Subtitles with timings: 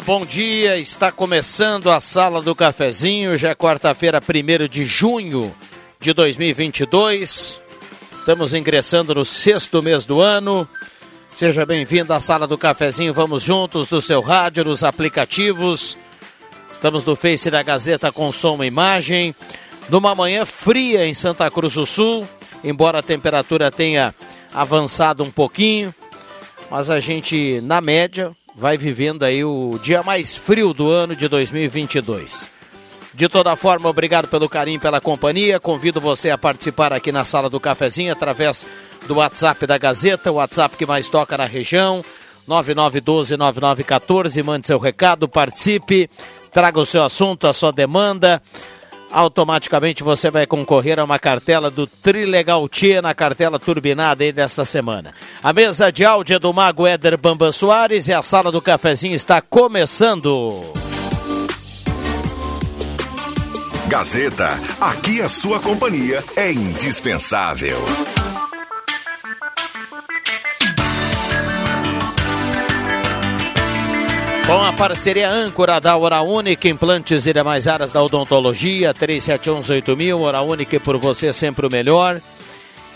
[0.00, 0.76] Bom dia.
[0.76, 3.38] Está começando a Sala do Cafezinho.
[3.38, 5.54] Já é quarta-feira, 1 de junho
[6.00, 7.60] de 2022.
[8.18, 10.68] Estamos ingressando no sexto mês do ano.
[11.32, 13.14] Seja bem-vindo à Sala do Cafezinho.
[13.14, 15.96] Vamos juntos no seu rádio, nos aplicativos.
[16.72, 19.34] Estamos no Face da Gazeta com som e imagem.
[19.88, 22.26] Numa manhã fria em Santa Cruz do Sul,
[22.64, 24.14] embora a temperatura tenha
[24.52, 25.94] avançado um pouquinho,
[26.70, 31.26] mas a gente, na média, vai vivendo aí o dia mais frio do ano de
[31.28, 32.48] 2022.
[33.12, 35.60] De toda forma, obrigado pelo carinho, pela companhia.
[35.60, 38.66] Convido você a participar aqui na sala do cafezinho através
[39.06, 42.00] do WhatsApp da Gazeta, o WhatsApp que mais toca na região.
[42.48, 46.10] 9912-9914, mande seu recado, participe,
[46.50, 48.42] traga o seu assunto, a sua demanda
[49.14, 54.64] automaticamente você vai concorrer a uma cartela do Trilegal Tia na cartela turbinada aí desta
[54.64, 55.12] semana.
[55.42, 59.14] A mesa de áudio é do Mago Éder Bamba Soares e a sala do cafezinho
[59.14, 60.64] está começando.
[63.86, 64.48] Gazeta,
[64.80, 67.78] aqui a sua companhia é indispensável.
[74.46, 80.42] Com a parceria âncora da Hora Única, implantes e demais áreas da odontologia, 37118000, Hora
[80.42, 82.20] Única por você sempre o melhor.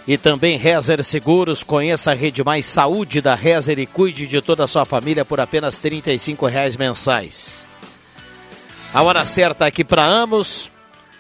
[0.07, 4.65] E também Rezer Seguros, conheça a Rede Mais Saúde da Rezer e cuide de toda
[4.65, 6.03] a sua família por apenas R$
[6.51, 7.65] reais mensais.
[8.93, 10.71] A hora certa aqui para ambos,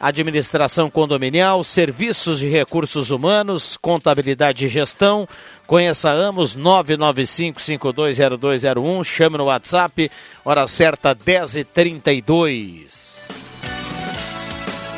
[0.00, 5.28] administração condominial, serviços de recursos humanos, contabilidade e gestão.
[5.66, 10.10] Conheça Amos 995520201, chame no WhatsApp,
[10.44, 12.98] hora certa 10h32.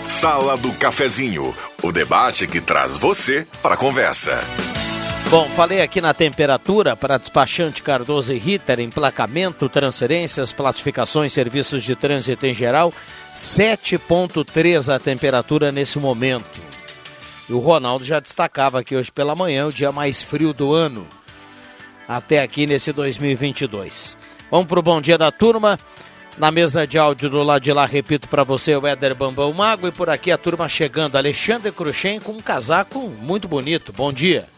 [0.06, 4.38] Sala do Cafezinho, o debate que traz você para a conversa.
[5.31, 11.95] Bom, falei aqui na temperatura para despachante Cardoso e Ritter, emplacamento, transferências, classificações, serviços de
[11.95, 12.93] trânsito em geral,
[13.37, 16.61] 7.3 a temperatura nesse momento.
[17.49, 21.07] E o Ronaldo já destacava aqui hoje pela manhã, o dia mais frio do ano,
[22.09, 24.17] até aqui nesse 2022.
[24.51, 25.79] Vamos para o bom dia da turma.
[26.39, 29.87] Na mesa de áudio do lado de lá, repito para você, o Éder Bambão Mago.
[29.87, 33.93] E por aqui a turma chegando, Alexandre Cruxem com um casaco muito bonito.
[33.93, 34.49] Bom dia.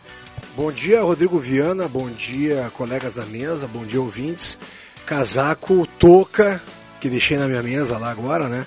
[0.57, 1.89] Bom dia, Rodrigo Viana.
[1.89, 3.67] Bom dia, colegas da mesa.
[3.67, 4.59] Bom dia, ouvintes.
[5.07, 6.63] Casaco, touca,
[7.01, 8.67] que deixei na minha mesa lá agora, né?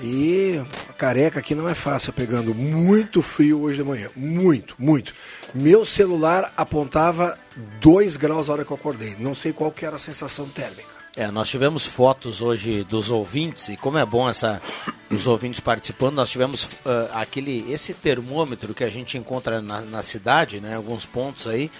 [0.00, 0.62] E
[0.96, 4.10] careca aqui não é fácil, pegando muito frio hoje de manhã.
[4.14, 5.12] Muito, muito.
[5.54, 7.36] Meu celular apontava
[7.80, 9.16] 2 graus na hora que eu acordei.
[9.18, 10.97] Não sei qual que era a sensação térmica.
[11.18, 14.62] É, nós tivemos fotos hoje dos ouvintes, e como é bom essa
[15.10, 20.00] os ouvintes participando, nós tivemos uh, aquele esse termômetro que a gente encontra na, na
[20.00, 21.72] cidade, né, alguns pontos aí,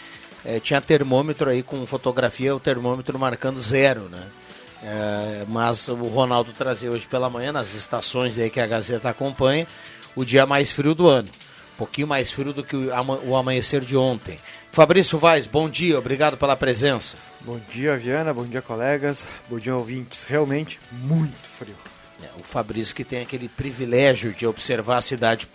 [0.44, 4.26] é, tinha termômetro aí com fotografia, o termômetro marcando zero, né?
[4.82, 9.68] É, mas o Ronaldo trazia hoje pela manhã, nas estações aí que a Gazeta acompanha,
[10.16, 11.28] o dia mais frio do ano.
[11.74, 12.90] Um pouquinho mais frio do que o,
[13.24, 14.36] o amanhecer de ontem.
[14.72, 17.16] Fabrício Vaz, bom dia, obrigado pela presença.
[17.40, 20.24] Bom dia, Viana, bom dia, colegas, bom dia, ouvintes.
[20.24, 21.74] Realmente muito frio.
[22.22, 25.48] É, o Fabrício que tem aquele privilégio de observar a cidade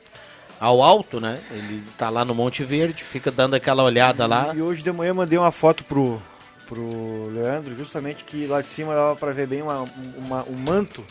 [0.59, 1.39] ao alto, né?
[1.51, 4.55] Ele tá lá no Monte Verde, fica dando aquela olhada e, lá.
[4.55, 6.21] E hoje de manhã mandei uma foto pro,
[6.65, 9.85] pro Leandro, justamente que lá de cima dava para ver bem uma,
[10.17, 11.05] uma, um manto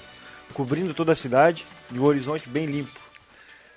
[0.53, 3.02] cobrindo toda a cidade e o horizonte bem limpo.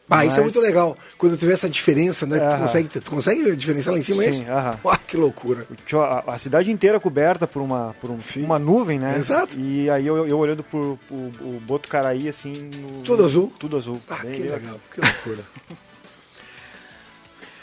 [0.10, 0.30] Ah, Mas...
[0.30, 0.98] isso é muito legal.
[1.18, 2.40] Quando tu vê essa diferença, né?
[2.40, 4.52] Tu, consegue, tu consegue diferenciar lá em cima, Sim, é isso?
[4.52, 4.80] Aham.
[4.96, 5.68] Ah, que loucura.
[5.94, 9.18] A, a, cidade inteira coberta por uma, por um, uma nuvem, né?
[9.18, 9.58] Exato.
[9.60, 12.54] E aí eu, eu olhando por, por, o Botucaraí, assim...
[12.54, 13.52] No, tudo azul?
[13.60, 14.00] Tudo azul.
[14.10, 14.80] Ah, bem, que bem legal.
[14.94, 15.44] Que loucura.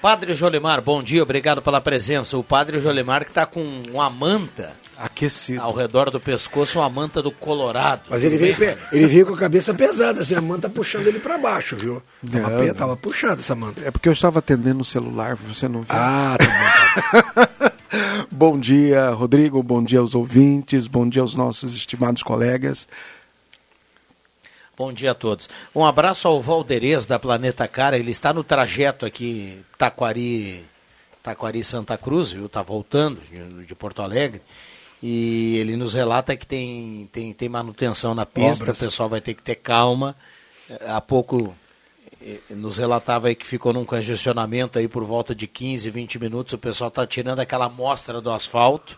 [0.03, 2.37] Padre Jolimar, bom dia, obrigado pela presença.
[2.37, 7.23] O Padre Jolimar que está com uma manta aquecido ao redor do pescoço, uma manta
[7.23, 8.03] do Colorado.
[8.11, 8.57] Mas ele veio,
[8.91, 12.03] ele veio com a cabeça pesada, assim, a manta puxando ele para baixo, viu?
[12.29, 13.81] Tava, é, tava puxada essa manta.
[13.87, 15.91] É porque eu estava atendendo o celular, você não viu.
[15.91, 17.71] Ah, tá bom.
[18.29, 22.89] bom dia, Rodrigo, bom dia aos ouvintes, bom dia aos nossos estimados colegas.
[24.77, 25.49] Bom dia a todos.
[25.75, 27.99] Um abraço ao Valderez da Planeta Cara.
[27.99, 30.65] Ele está no trajeto aqui, Taquari
[31.23, 32.49] Taquari Santa Cruz, viu?
[32.49, 34.41] Tá voltando de, de Porto Alegre.
[35.03, 38.81] E ele nos relata que tem, tem, tem manutenção na pista, Obras.
[38.81, 40.17] o pessoal vai ter que ter calma.
[40.87, 41.55] Há pouco
[42.25, 46.53] eh, nos relatava aí que ficou num congestionamento aí por volta de 15, 20 minutos,
[46.53, 48.97] o pessoal está tirando aquela amostra do asfalto.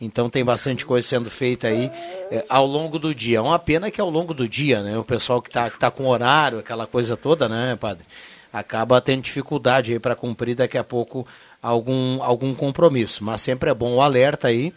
[0.00, 1.90] Então tem bastante coisa sendo feita aí
[2.30, 3.42] é, ao longo do dia.
[3.42, 4.98] Uma pena que é ao longo do dia, né?
[4.98, 8.04] O pessoal que está que tá com horário, aquela coisa toda, né, padre?
[8.52, 11.26] Acaba tendo dificuldade aí para cumprir daqui a pouco
[11.62, 13.24] algum, algum compromisso.
[13.24, 14.72] Mas sempre é bom o alerta aí.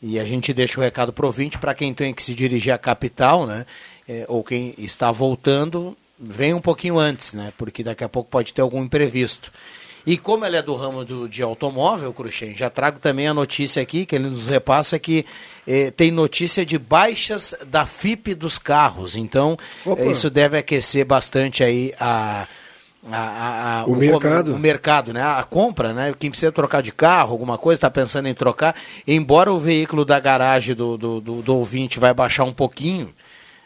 [0.00, 2.78] E a gente deixa o recado pro ouvinte para quem tem que se dirigir à
[2.78, 3.64] capital, né?
[4.06, 7.52] É, ou quem está voltando, vem um pouquinho antes, né?
[7.56, 9.50] Porque daqui a pouco pode ter algum imprevisto.
[10.06, 13.82] E como ele é do ramo do, de automóvel, Cruxem, já trago também a notícia
[13.82, 15.26] aqui, que ele nos repassa que
[15.66, 19.16] eh, tem notícia de baixas da FIP dos carros.
[19.16, 22.46] Então, eh, isso deve aquecer bastante aí a.
[23.08, 24.54] A, a, a, o, o, mercado.
[24.54, 25.22] O, mercado, né?
[25.22, 26.12] A compra, né?
[26.18, 28.74] Quem precisa trocar de carro, alguma coisa, está pensando em trocar.
[29.06, 33.14] Embora o veículo da garagem do, do, do, do ouvinte vai baixar um pouquinho,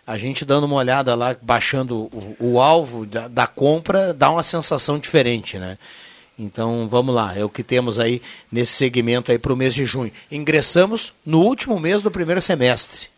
[0.07, 4.43] a gente dando uma olhada lá, baixando o, o alvo da, da, compra, dá uma
[4.43, 5.79] sensação diferente, né?
[6.41, 9.85] Então vamos lá, é o que temos aí nesse segmento aí para o mês de
[9.85, 10.11] junho.
[10.33, 13.09] Ingressamos no último mês do primeiro semestre.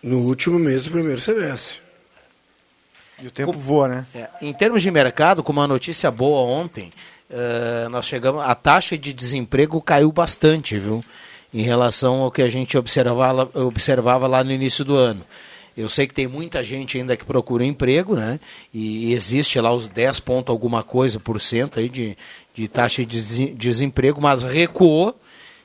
[0.00, 1.78] No último mês do primeiro semestre.
[3.20, 4.06] E o tempo com, voa, né?
[4.14, 6.92] É, em termos de mercado, com uma notícia boa ontem,
[7.28, 11.04] uh, nós chegamos, a taxa de desemprego caiu bastante, viu?
[11.52, 15.24] Em relação ao que a gente observava, observava lá no início do ano.
[15.76, 18.38] Eu sei que tem muita gente ainda que procura emprego, né?
[18.74, 22.16] E existe lá os 10 pontos alguma coisa por cento aí de,
[22.58, 25.14] de taxa de desemprego, mas recuou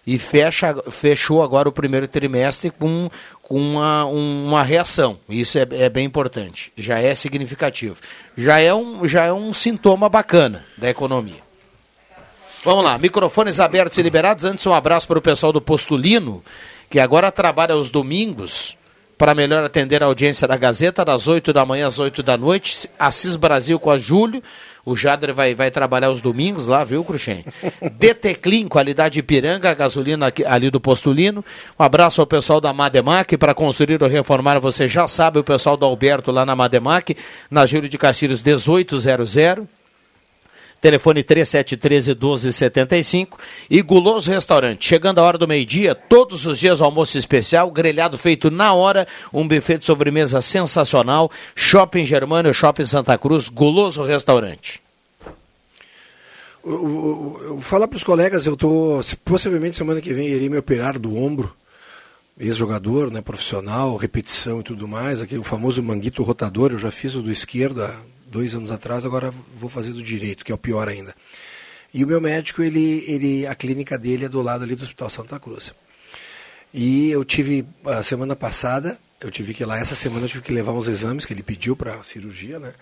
[0.05, 3.09] e fecha, fechou agora o primeiro trimestre com,
[3.41, 5.17] com uma, uma reação.
[5.27, 7.95] Isso é, é bem importante, já é significativo.
[8.37, 11.41] Já é, um, já é um sintoma bacana da economia.
[12.63, 14.45] Vamos lá, microfones abertos e liberados.
[14.45, 16.43] Antes, um abraço para o pessoal do Postulino,
[16.91, 18.77] que agora trabalha aos domingos
[19.17, 22.89] para melhor atender a audiência da Gazeta, das 8 da manhã às 8 da noite.
[22.99, 24.43] Assis Brasil com a Júlio.
[24.85, 27.45] O Jader vai, vai trabalhar os domingos lá, viu, Cruxem?
[27.93, 31.43] DT Clean, qualidade Ipiranga, gasolina aqui, ali do Postulino.
[31.79, 33.37] Um abraço ao pessoal da Mademac.
[33.37, 37.15] Para construir ou reformar, você já sabe, o pessoal do Alberto lá na Mademac,
[37.49, 39.82] na Júlio de Castilhos 1800.
[40.83, 43.39] Telefone 3713-1275.
[43.69, 44.85] E Guloso Restaurante.
[44.85, 49.47] Chegando a hora do meio-dia, todos os dias almoço especial, grelhado feito na hora, um
[49.47, 51.31] buffet de sobremesa sensacional.
[51.55, 54.83] Shopping Germano, Shopping Santa Cruz, Guloso Restaurante.
[56.65, 61.17] Eu, falar para os colegas, eu tô possivelmente semana que vem irei me operar do
[61.17, 61.55] ombro,
[62.37, 67.21] ex-jogador, né, profissional, repetição e tudo mais, aquele famoso manguito rotador, eu já fiz o
[67.21, 67.81] do esquerdo
[68.33, 71.15] dois anos atrás, agora vou fazer do direito, que é o pior ainda.
[71.93, 75.09] E o meu médico, ele, ele, a clínica dele é do lado ali do Hospital
[75.11, 75.71] Santa Cruz.
[76.73, 80.41] E eu tive, a semana passada, eu tive que ir lá, essa semana eu tive
[80.41, 82.73] que levar uns exames que ele pediu para cirurgia, né?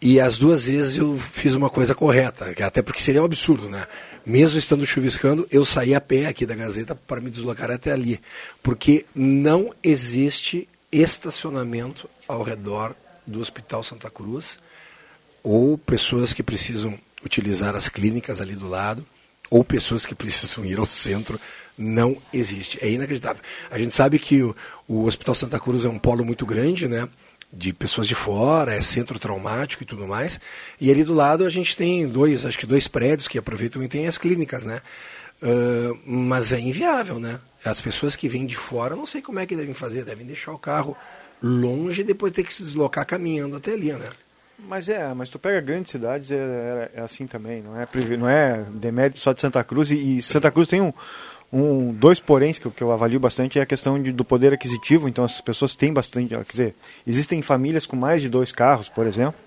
[0.00, 3.84] E as duas vezes eu fiz uma coisa correta, até porque seria um absurdo, né?
[4.24, 8.20] Mesmo estando chuviscando, eu saí a pé aqui da Gazeta para me deslocar até ali.
[8.62, 12.94] Porque não existe estacionamento ao redor
[13.26, 14.60] do Hospital Santa Cruz
[15.42, 19.06] ou pessoas que precisam utilizar as clínicas ali do lado,
[19.50, 21.40] ou pessoas que precisam ir ao centro,
[21.76, 22.78] não existe.
[22.82, 23.42] É inacreditável.
[23.70, 24.54] A gente sabe que o,
[24.86, 27.08] o Hospital Santa Cruz é um polo muito grande, né?
[27.50, 30.38] De pessoas de fora, é centro traumático e tudo mais.
[30.78, 33.88] E ali do lado a gente tem dois, acho que dois prédios que aproveitam e
[33.88, 34.82] tem as clínicas, né?
[35.42, 37.40] Uh, mas é inviável, né?
[37.64, 40.52] As pessoas que vêm de fora, não sei como é que devem fazer, devem deixar
[40.52, 40.96] o carro
[41.42, 44.10] longe e depois ter que se deslocar caminhando até ali, né?
[44.66, 47.86] Mas é, mas tu pega grandes cidades, é, é, é assim também, não é,
[48.16, 50.92] não é demérito só de Santa Cruz, e, e Santa Cruz tem um,
[51.52, 54.52] um, dois poréns que eu, que eu avalio bastante, é a questão de, do poder
[54.52, 56.74] aquisitivo, então as pessoas têm bastante, quer dizer,
[57.06, 59.40] existem famílias com mais de dois carros, por exemplo,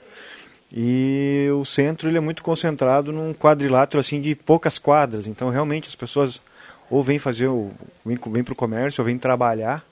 [0.74, 5.90] e o centro ele é muito concentrado num quadrilátero assim de poucas quadras, então realmente
[5.90, 6.42] as pessoas
[6.90, 7.70] ou vêm fazer o,
[8.06, 9.86] vêm, vêm para o comércio ou vêm trabalhar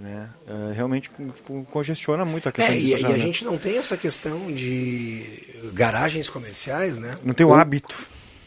[0.00, 0.30] né?
[0.48, 1.10] Uh, realmente
[1.70, 5.22] congestiona muito a questão é, e, e, a gente não tem essa questão de
[5.74, 7.10] garagens comerciais, né?
[7.22, 7.96] Não tem o ou, hábito.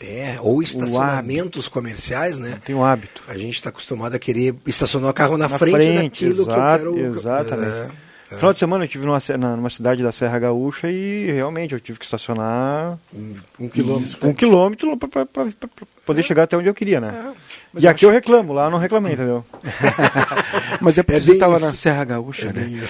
[0.02, 2.50] É, ou estacionamentos comerciais, né?
[2.50, 3.24] Não tem o hábito.
[3.28, 6.84] A gente está acostumado a querer estacionar o carro na, na frente, frente, daquilo exato,
[6.84, 7.12] que eu quero.
[7.12, 7.72] Exatamente.
[7.72, 7.92] É,
[8.32, 8.36] é.
[8.36, 9.20] Final de semana eu estive numa,
[9.56, 14.34] numa cidade da Serra Gaúcha e realmente eu tive que estacionar um, um quilômetro, um
[14.34, 15.28] quilômetro para
[16.04, 16.24] poder é.
[16.24, 17.32] chegar até onde eu queria, né?
[17.32, 17.53] É.
[17.76, 19.44] E aqui eu reclamo, lá eu não reclamei, entendeu?
[20.80, 22.82] Mas é porque é você estava na Serra Gaúcha, é né?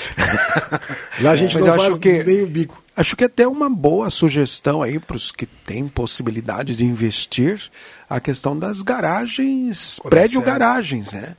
[1.22, 2.24] lá a gente Mas não faz que...
[2.24, 2.84] nem o bico.
[2.96, 7.60] Acho que é até uma boa sugestão aí para os que têm possibilidade de investir
[8.08, 11.36] a questão das garagens, prédio-garagens, né?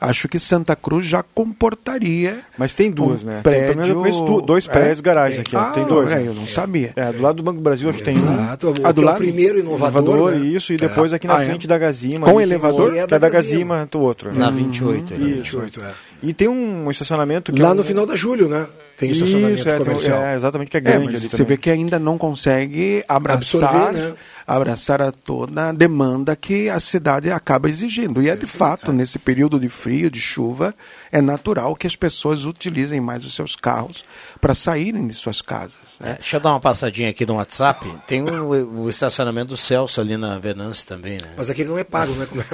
[0.00, 2.40] Acho que Santa Cruz já comportaria.
[2.56, 3.40] Mas tem duas, um né?
[3.42, 3.82] Prédio...
[3.82, 4.70] Tem, eu conheço dois é?
[4.70, 5.02] prédios é?
[5.02, 5.56] garagens aqui.
[5.56, 6.10] Ah, tem dois.
[6.10, 6.28] É, né?
[6.28, 6.92] eu não sabia.
[6.96, 8.68] É, do lado do Banco do Brasil acho que tem Exato.
[8.68, 8.72] um.
[8.84, 10.02] Ah, do lado o primeiro inovador.
[10.02, 10.46] inovador né?
[10.46, 12.26] Isso, e depois aqui na ah, frente da Gazima.
[12.26, 12.92] Com elevador?
[12.92, 14.32] Que é da Gazima, do outro.
[14.32, 15.14] Na 28.
[15.14, 15.18] Uhum.
[15.18, 15.92] 28, é.
[16.22, 18.66] E tem um estacionamento que Lá é no final da Julho, né?
[18.96, 20.22] Tem estacionamento Isso, é, comercial.
[20.22, 21.46] É, exatamente, que é grande é, ali Você também.
[21.46, 24.14] vê que ainda não consegue abraçar, Absorver, né?
[24.48, 28.22] Abraçar a toda a demanda que a cidade acaba exigindo.
[28.22, 30.74] E é de fato, nesse período de frio, de chuva,
[31.12, 34.02] é natural que as pessoas utilizem mais os seus carros
[34.40, 35.76] para saírem de suas casas.
[36.00, 36.12] Né?
[36.12, 37.86] É, deixa eu dar uma passadinha aqui no WhatsApp.
[38.06, 41.34] Tem o, o estacionamento do Celso ali na Venâncio também, né?
[41.36, 42.24] Mas aquele não é pago, né?
[42.24, 42.42] Como...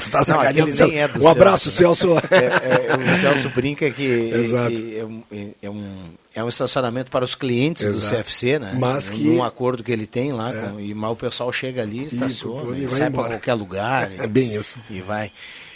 [0.00, 2.08] tu tá não, aquele nem é do Um abraço, Celso.
[2.08, 2.26] Celso.
[2.34, 4.02] É, é, o Celso brinca que
[4.34, 4.74] Exato.
[5.62, 8.00] é, um, é, um, é um estacionamento para os clientes Exato.
[8.00, 8.74] do CFC, né?
[8.78, 12.04] Mas que- Num acordo que ele tem lá, com- e mal o pessoal chega ali,
[12.04, 14.10] estaciona, e e sai para qualquer lugar.
[14.20, 14.78] É bem isso.
[14.90, 15.32] E vai.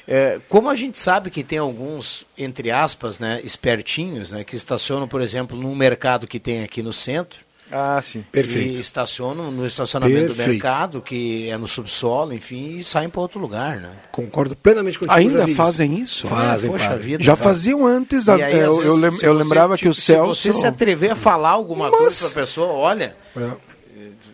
[0.06, 5.08] É, como a gente sabe que tem alguns, entre aspas, né, espertinhos, né, que estacionam,
[5.08, 7.38] por exemplo, num mercado que tem aqui no centro,
[7.72, 8.20] Ah, sim.
[8.20, 8.78] e Perfeito.
[8.78, 10.50] estacionam no estacionamento do Perfeito.
[10.50, 13.90] mercado, que é no subsolo, enfim, e saem para outro lugar, né?
[14.12, 15.18] Concordo plenamente contigo.
[15.18, 16.26] Ainda fazem isso?
[16.26, 17.02] Fazem, Poxa padre.
[17.04, 17.24] vida.
[17.24, 17.48] Já cara.
[17.48, 18.36] faziam antes da.
[18.38, 20.34] E aí, eu, às eu vezes, lem- se eu você, lembrava que o Celso.
[20.42, 23.50] Se você se atrever a falar alguma Mas- coisa para a pessoa, olha, É,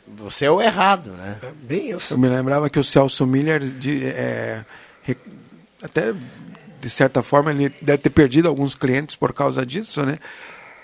[0.09, 1.39] você é o errado, né?
[1.43, 2.13] é bem isso.
[2.15, 4.65] Eu me lembrava que o Celso Miller, de, é,
[5.83, 6.13] até
[6.81, 10.19] de certa forma, ele deve ter perdido alguns clientes por causa disso, né?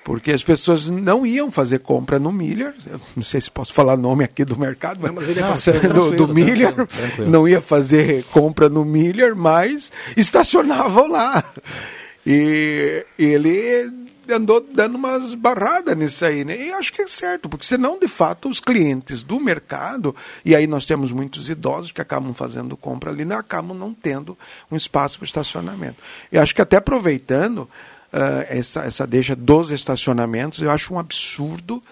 [0.06, 2.72] Porque as pessoas não iam fazer compra no Miller.
[2.86, 5.42] Eu não sei se posso falar nome aqui do mercado, mas, Não, mas ele é
[5.50, 7.28] parceiro do, do Miller, tranquilo, tranquilo.
[7.28, 11.42] não ia fazer compra no Miller, mas estacionavam lá.
[12.24, 13.90] E ele
[14.30, 16.56] andou dando umas barradas nisso aí, né?
[16.56, 20.68] E acho que é certo, porque senão, de fato, os clientes do mercado, e aí
[20.68, 23.34] nós temos muitos idosos que acabam fazendo compra ali, né?
[23.34, 24.38] acabam não tendo
[24.70, 25.96] um espaço para estacionamento.
[26.30, 27.68] E acho que até aproveitando
[28.48, 31.82] essa, essa deixa dos estacionamentos, eu acho um absurdo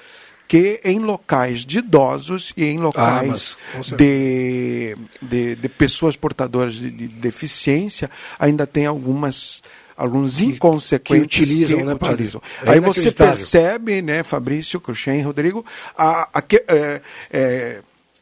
[0.46, 3.96] que em locais de idosos e em locais mas, com certeza.
[3.96, 9.62] de, de, de pessoas portadoras de, de deficiência ainda tem algumas
[9.96, 12.14] alguns inconsequentes que utilizam, né, padre?
[12.14, 12.42] utilizam.
[12.64, 15.64] É Aí você percebe, né, Fabrício, Cruxem, Rodrigo,
[15.96, 17.00] a, a, que- é,
[17.32, 17.80] é,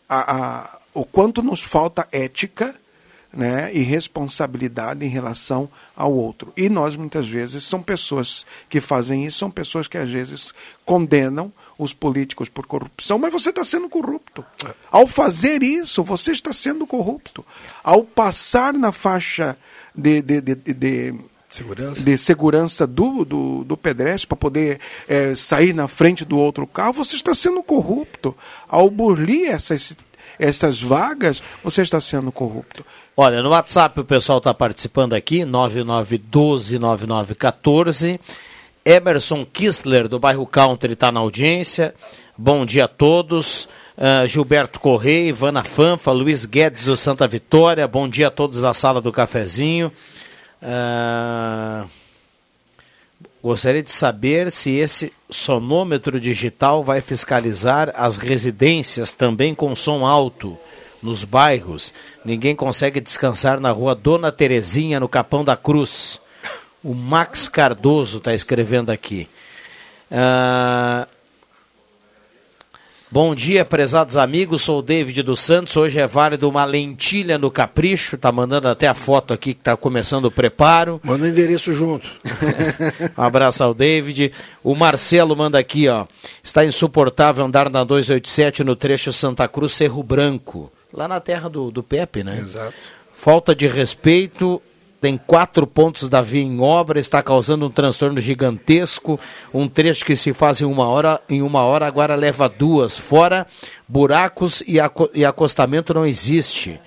[0.09, 2.75] a- a- o quanto nos falta ética
[3.33, 6.53] né, e responsabilidade em relação ao outro.
[6.57, 10.53] E nós, muitas vezes, são pessoas que fazem isso, são pessoas que, às vezes,
[10.85, 14.45] condenam os políticos por corrupção, mas você está sendo corrupto.
[14.91, 17.45] Ao fazer isso, você está sendo corrupto.
[17.83, 19.57] Ao passar na faixa
[19.95, 21.15] de- de- de- de-
[21.51, 22.03] Segurança.
[22.03, 26.93] de segurança do, do, do pedestre para poder eh, sair na frente do outro carro,
[26.95, 28.35] você está sendo corrupto.
[28.69, 29.95] Ao burlir essas,
[30.39, 32.83] essas vagas, você está sendo corrupto.
[33.17, 38.19] Olha, no WhatsApp o pessoal está participando aqui, 99129914.
[38.85, 41.95] Emerson Kistler, do bairro Country, está na audiência.
[42.37, 43.69] Bom dia a todos.
[43.97, 47.87] Ah, Gilberto Correia, Ivana Fanfa, Luiz Guedes do Santa Vitória.
[47.87, 49.93] Bom dia a todos da sala do cafezinho.
[50.61, 51.85] Ah,
[53.43, 60.57] Gostaria de saber se esse sonômetro digital vai fiscalizar as residências também com som alto
[61.03, 61.93] nos bairros.
[62.25, 66.21] Ninguém consegue descansar na rua Dona Terezinha, no Capão da Cruz.
[66.85, 69.29] O Max Cardoso está escrevendo aqui.
[70.09, 71.09] Ah,
[73.13, 74.63] Bom dia, prezados amigos.
[74.63, 75.77] Sou o David dos Santos.
[75.77, 78.17] Hoje é válido uma lentilha no capricho.
[78.17, 80.99] Tá mandando até a foto aqui que está começando o preparo.
[81.05, 82.09] Manda o endereço junto.
[83.15, 84.33] Um abraço ao David.
[84.65, 86.07] O Marcelo manda aqui, ó.
[86.43, 90.73] Está insuportável andar na 287 no trecho Santa Cruz Cerro Branco.
[90.91, 92.39] Lá na terra do, do Pepe, né?
[92.39, 92.73] Exato.
[93.13, 94.63] Falta de respeito.
[95.03, 99.19] Tem quatro pontos da via em obra, está causando um transtorno gigantesco.
[99.53, 102.97] Um trecho que se faz em uma hora, em uma hora agora leva duas.
[102.97, 103.45] Fora
[103.89, 106.81] buracos e, aco- e acostamento não existe.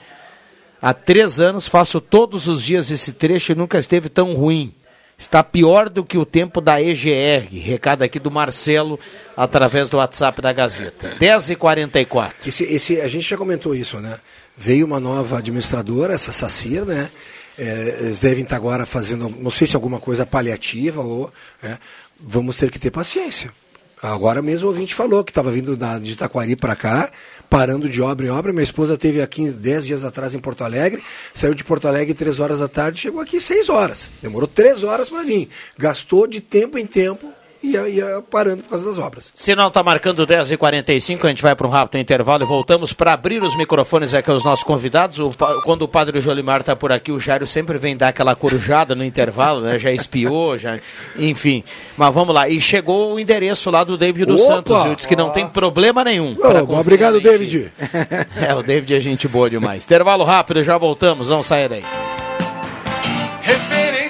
[0.82, 4.74] Há três anos faço todos os dias esse trecho e nunca esteve tão ruim.
[5.18, 7.48] Está pior do que o tempo da EGR.
[7.52, 8.98] Recado aqui do Marcelo
[9.36, 11.16] através do WhatsApp da Gazeta.
[11.20, 12.32] 10h44.
[12.48, 14.20] Esse, esse, a gente já comentou isso, né?
[14.58, 17.10] Veio uma nova administradora, essa Sacir, né?
[17.58, 21.32] É, eles devem estar agora fazendo, não sei se alguma coisa paliativa ou.
[21.62, 21.78] né?
[22.20, 23.52] Vamos ter que ter paciência.
[24.02, 27.10] Agora mesmo o ouvinte falou que estava vindo da, de Itaquari para cá,
[27.50, 28.52] parando de obra em obra.
[28.52, 32.40] Minha esposa teve aqui 10 dias atrás em Porto Alegre, saiu de Porto Alegre 3
[32.40, 34.10] horas da tarde, chegou aqui 6 horas.
[34.22, 35.50] Demorou 3 horas para vir.
[35.78, 37.34] Gastou de tempo em tempo
[37.72, 39.32] ia, ia parando por causa das obras.
[39.36, 43.44] Sinal está marcando 10h45, a gente vai para um rápido intervalo e voltamos para abrir
[43.44, 45.20] os microfones aqui aos nossos convidados.
[45.20, 45.32] O,
[45.64, 49.04] quando o padre Jolimar está por aqui, o Jairo sempre vem dar aquela corujada no
[49.04, 49.78] intervalo, né?
[49.78, 50.80] Já espiou, já.
[51.18, 51.64] Enfim.
[51.98, 52.48] Mas vamos lá.
[52.48, 54.46] E chegou o endereço lá do David dos!
[54.46, 54.96] Santos, viu?
[54.96, 56.36] Diz que não tem problema nenhum.
[56.36, 57.20] Conferir obrigado.
[57.20, 57.72] David.
[58.36, 59.84] É, o David é gente boa demais.
[59.86, 62.15] Intervalo rápido, já voltamos, não saia daí.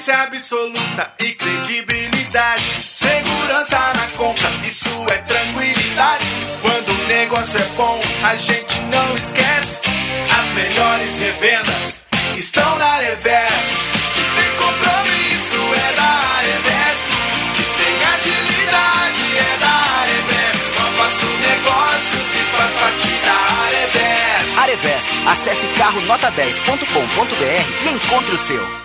[0.06, 2.64] Referência absoluta e credibilidade.
[2.84, 6.26] Segurança na compra, isso é tranquilidade.
[6.62, 9.80] Quando o negócio é bom, a gente não esquece.
[10.30, 12.04] As melhores revendas
[12.38, 13.52] estão na Revés.
[14.14, 16.98] Se tem compromisso, é da Revés.
[17.56, 20.56] Se tem agilidade, é da Revés.
[20.76, 23.40] Só faço negócio se faz parte da
[23.72, 24.56] Revés.
[24.60, 25.10] Arevesp.
[25.26, 28.85] Acesse carronota10.com.br e encontre o seu.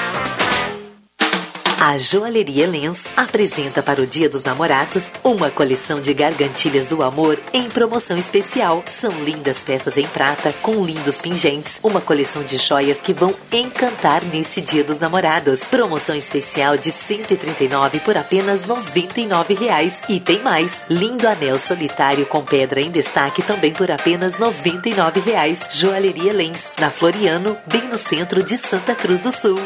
[1.83, 7.39] A Joalheria Lens apresenta para o Dia dos Namorados uma coleção de gargantilhas do amor
[7.51, 8.83] em promoção especial.
[8.85, 14.23] São lindas peças em prata com lindos pingentes, uma coleção de joias que vão encantar
[14.25, 15.63] neste Dia dos Namorados.
[15.63, 19.97] Promoção especial de 139 por apenas 99 reais.
[20.07, 25.61] E tem mais, lindo anel solitário com pedra em destaque também por apenas 99 reais.
[25.71, 29.57] Joalheria Lens, na Floriano, bem no centro de Santa Cruz do Sul.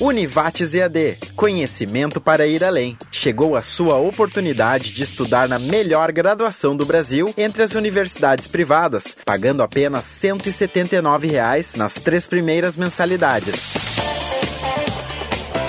[0.00, 2.96] Univates EAD, conhecimento para ir além.
[3.10, 9.16] Chegou a sua oportunidade de estudar na melhor graduação do Brasil entre as universidades privadas,
[9.24, 13.74] pagando apenas 179 reais nas três primeiras mensalidades.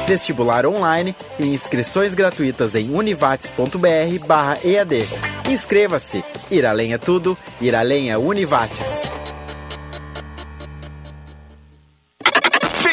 [0.07, 5.07] Vestibular online e inscrições gratuitas em univates.br/ead.
[5.49, 6.23] Inscreva-se.
[6.51, 7.35] Ir além é tudo.
[7.59, 9.11] Ir além é Univates.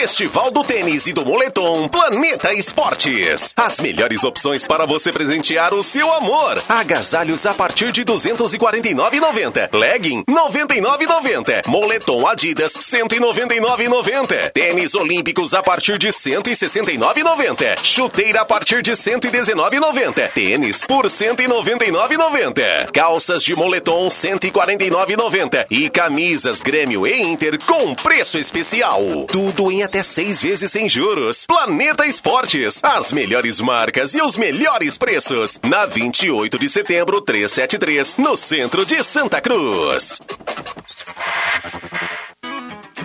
[0.07, 3.53] Festival do Tênis e do Moletom Planeta Esportes.
[3.57, 6.63] As melhores opções para você presentear o seu amor.
[6.69, 9.69] Agasalhos a partir de 249,90.
[9.73, 11.67] Legging 99,90.
[11.67, 14.53] Moletom Adidas 199,90.
[14.53, 17.83] Tênis Olímpicos a partir de 169,90.
[17.83, 20.31] Chuteira a partir de 119,90.
[20.33, 22.93] Tênis por 199,90.
[22.93, 29.03] Calças de moletom 149,90 e camisas Grêmio e Inter com preço especial.
[29.27, 31.47] Tudo em até seis vezes sem juros.
[31.47, 35.59] Planeta Esportes, as melhores marcas e os melhores preços.
[35.63, 40.21] Na 28 de setembro, 373, no centro de Santa Cruz.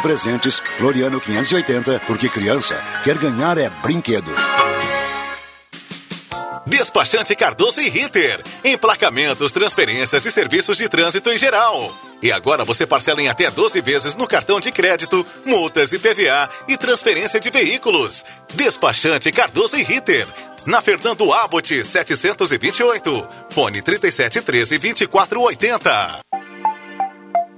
[0.00, 4.30] Presentes, Floriano 580, porque criança quer ganhar é brinquedo.
[6.66, 8.42] Despachante Cardoso e Ritter.
[8.64, 11.96] Emplacamentos, transferências e serviços de trânsito em geral.
[12.20, 16.50] E agora você parcela em até 12 vezes no cartão de crédito, multas e PVA
[16.66, 18.24] e transferência de veículos.
[18.54, 20.26] Despachante Cardoso e Ritter.
[20.66, 23.26] Na Fernando Abbott 728.
[23.48, 26.20] Fone 3713 2480.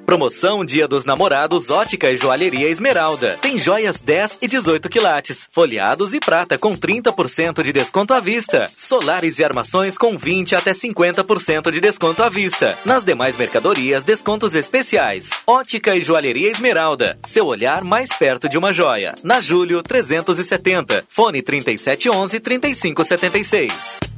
[0.09, 3.37] Promoção Dia dos Namorados Ótica e Joalheria Esmeralda.
[3.42, 8.71] Tem joias 10 e 18 quilates, folheados e prata com 30% de desconto à vista.
[8.75, 12.79] Solares e armações com 20 até 50% de desconto à vista.
[12.87, 15.29] Nas demais mercadorias, descontos especiais.
[15.47, 17.18] Ótica e Joalheria Esmeralda.
[17.23, 19.14] Seu olhar mais perto de uma joia.
[19.23, 21.05] Na Julho 370.
[21.07, 24.17] Fone 3711 3576.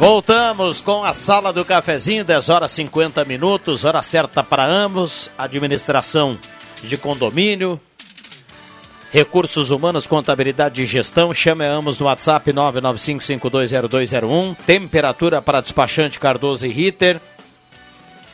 [0.00, 6.38] Voltamos com a Sala do Cafezinho, 10 horas 50 minutos, hora certa para ambos, administração
[6.82, 7.78] de condomínio,
[9.12, 16.70] recursos humanos, contabilidade e gestão, chame ambos no WhatsApp 995520201, temperatura para despachante Cardoso e
[16.70, 17.20] Ritter,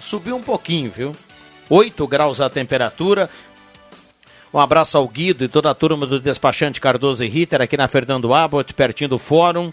[0.00, 1.10] subiu um pouquinho, viu?
[1.68, 3.28] 8 graus a temperatura,
[4.54, 7.88] um abraço ao Guido e toda a turma do despachante Cardoso e Ritter aqui na
[7.88, 9.72] Fernando Abbott, pertinho do Fórum.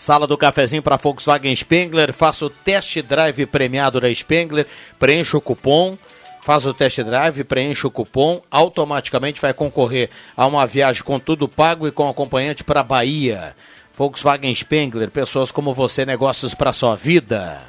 [0.00, 2.10] Sala do cafezinho para Volkswagen Spengler.
[2.14, 4.66] Faça o test drive premiado da Spengler.
[4.98, 5.94] Preencha o cupom.
[6.40, 8.40] Faz o test drive, preenche o cupom.
[8.50, 13.54] Automaticamente vai concorrer a uma viagem com tudo pago e com acompanhante para Bahia.
[13.94, 15.10] Volkswagen Spengler.
[15.10, 17.60] Pessoas como você, negócios para sua vida.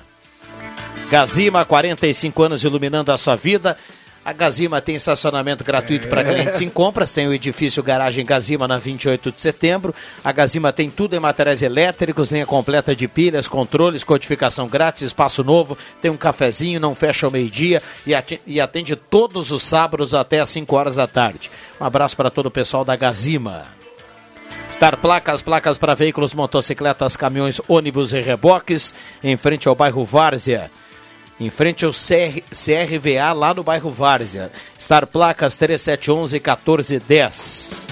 [1.09, 3.77] Gazima, 45 anos iluminando a sua vida.
[4.23, 6.07] A Gazima tem estacionamento gratuito é.
[6.07, 9.95] para clientes em compras, tem o edifício Garagem Gazima na 28 de setembro.
[10.23, 15.43] A Gazima tem tudo em materiais elétricos, linha completa de pilhas, controles, codificação grátis, espaço
[15.43, 17.81] novo, tem um cafezinho, não fecha ao meio-dia
[18.45, 21.49] e atende todos os sábados até às 5 horas da tarde.
[21.79, 23.65] Um abraço para todo o pessoal da Gazima.
[24.71, 30.69] Star Placas, placas para veículos, motocicletas, caminhões, ônibus e reboques, em frente ao bairro Várzea
[31.45, 34.51] em frente ao CR, CRVA, lá no bairro Várzea.
[34.79, 37.89] Star Placas 3711 1410.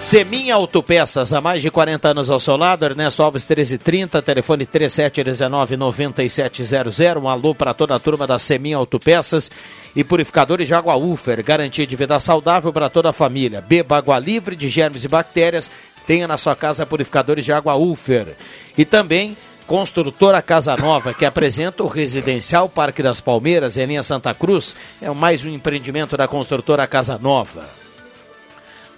[0.00, 7.22] Seminha Autopeças, há mais de 40 anos ao seu lado, Ernesto Alves 1330, telefone 3719-9700.
[7.22, 9.50] Um alô para toda a turma da Seminha Autopeças
[9.96, 13.62] e purificadores de água Ufer, garantia de vida saudável para toda a família.
[13.62, 15.70] Beba água livre de germes e bactérias,
[16.06, 18.36] tenha na sua casa purificadores de água Ufer.
[18.76, 19.34] E também
[19.66, 25.08] Construtora Casa Nova, que apresenta o Residencial Parque das Palmeiras, em linha Santa Cruz, é
[25.10, 27.64] mais um empreendimento da construtora Casa Nova.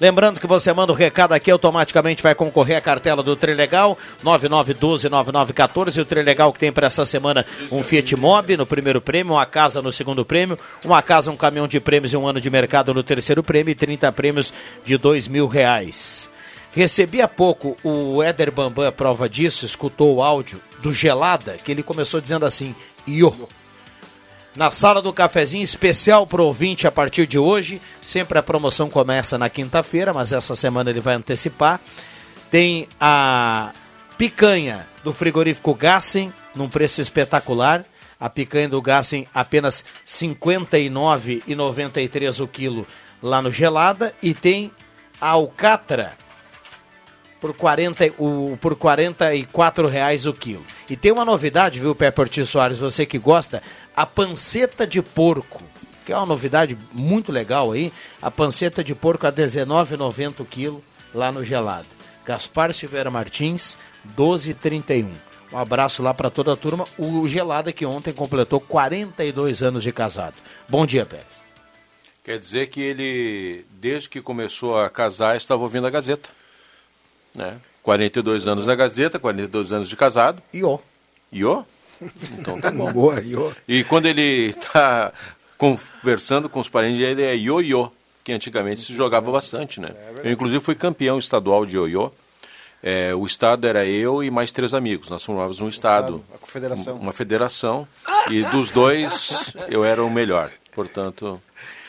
[0.00, 6.02] Lembrando que você manda o recado aqui, automaticamente vai concorrer à cartela do Trilegal, 9912-9914.
[6.02, 9.81] O Trilegal que tem para essa semana um Fiat Mobi no primeiro prêmio, uma casa
[9.81, 13.05] no segundo prêmio, uma casa, um caminhão de prêmios e um ano de mercado no
[13.05, 14.52] terceiro prêmio e 30 prêmios
[14.85, 16.29] de dois mil reais.
[16.76, 21.82] Recebi há pouco o Éder Bambam, prova disso, escutou o áudio do Gelada, que ele
[21.82, 22.74] começou dizendo assim,
[23.08, 23.32] Iô.
[24.54, 27.80] Na sala do cafezinho especial para o ouvinte a partir de hoje.
[28.02, 31.80] Sempre a promoção começa na quinta-feira, mas essa semana ele vai antecipar.
[32.50, 33.72] Tem a
[34.18, 37.86] picanha do frigorífico Gassen, num preço espetacular.
[38.20, 42.86] A picanha do Gassen apenas R$ 59,93 o quilo
[43.22, 44.14] lá no Gelada.
[44.22, 44.70] E tem
[45.18, 46.12] a alcatra
[47.46, 50.64] por, 40, o, por 44 reais o quilo.
[50.88, 53.62] E tem uma novidade, viu, Pé Ortiz Soares, você que gosta,
[53.94, 55.62] a panceta de porco,
[56.04, 60.82] que é uma novidade muito legal aí, a panceta de porco a 19,90 o quilo
[61.14, 61.87] lá no gelado.
[62.24, 63.78] Gaspar Silveira Martins,
[64.16, 65.11] 12,31.
[65.52, 66.85] Um abraço lá para toda a turma.
[66.98, 70.35] O Gelada que ontem completou 42 anos de casado.
[70.68, 71.20] Bom dia, Pé.
[72.26, 76.28] Quer dizer que ele, desde que começou a casar, estava ouvindo a Gazeta.
[77.37, 77.59] Né?
[77.83, 80.42] 42 anos da Gazeta, 42 anos de casado.
[80.53, 80.81] Iô.
[81.33, 81.64] Iô?
[82.33, 82.90] Então tá bom.
[82.92, 83.53] Boa, iô.
[83.68, 85.12] E quando ele está
[85.57, 87.90] conversando com os parentes, ele é ioiô,
[88.25, 89.90] que antigamente se jogava bastante, né?
[90.25, 92.11] Eu, inclusive, fui campeão estadual de ioiô.
[92.83, 95.09] É, o estado era eu e mais três amigos.
[95.09, 96.96] Nós formávamos um estado, a confederação.
[96.96, 97.88] uma federação,
[98.31, 100.51] e dos dois eu era o melhor.
[100.72, 101.40] Portanto,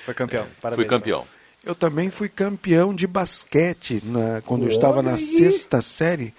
[0.05, 0.47] foi campeão.
[0.61, 1.25] Parabéns, fui campeão.
[1.67, 6.33] Eu também fui campeão de basquete na, quando eu estava na sexta série,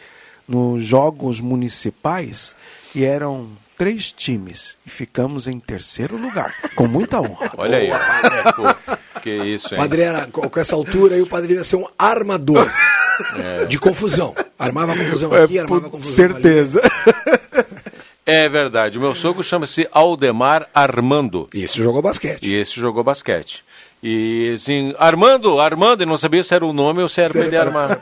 [0.49, 2.57] nos Jogos Municipais,
[2.95, 7.53] e eram três times e ficamos em terceiro lugar, com muita honra.
[7.59, 7.91] Olha aí,
[8.57, 9.81] Pô, que isso, hein?
[9.83, 12.67] Padre era, com essa altura aí, o padre ia ser um armador
[13.37, 13.67] é.
[13.67, 14.35] de confusão.
[14.59, 16.81] Armava confusão é, aqui, armava confusão certeza.
[16.81, 17.69] ali.
[18.31, 18.99] É verdade.
[18.99, 21.49] O meu sogro chama-se Aldemar Armando.
[21.55, 22.47] E esse jogou basquete.
[22.47, 23.65] E esse jogou basquete.
[24.03, 27.45] E assim, Armando, Armando, ele não sabia se era o nome ou se era para
[27.45, 28.01] ele armar.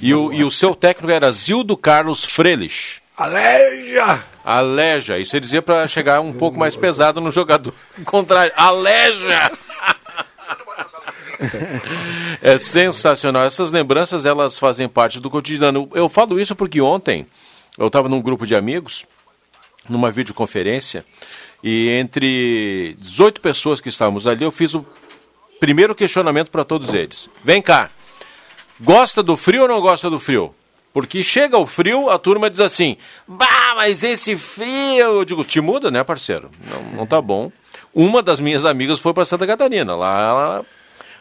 [0.00, 3.02] E o, e o seu técnico era Zildo Carlos Frelich.
[3.16, 4.24] Aleja!
[4.44, 7.74] Aleja, isso ele dizia para chegar um pouco mais pesado no jogador.
[8.04, 9.52] Contrário, aleja!
[12.40, 13.44] é sensacional.
[13.44, 15.88] Essas lembranças, elas fazem parte do cotidiano.
[15.94, 17.26] Eu falo isso porque ontem
[17.78, 19.04] eu estava num grupo de amigos
[19.88, 21.04] numa videoconferência
[21.62, 24.84] e entre 18 pessoas que estávamos ali, eu fiz o
[25.64, 27.26] primeiro questionamento para todos eles.
[27.42, 27.88] Vem cá,
[28.78, 30.54] gosta do frio ou não gosta do frio?
[30.92, 35.06] Porque chega o frio, a turma diz assim: Bah, mas esse frio.
[35.06, 36.50] Eu digo: Te muda, né, parceiro?
[36.70, 37.50] Não, não tá bom.
[37.94, 39.96] Uma das minhas amigas foi para Santa Catarina.
[39.96, 40.66] Lá ela,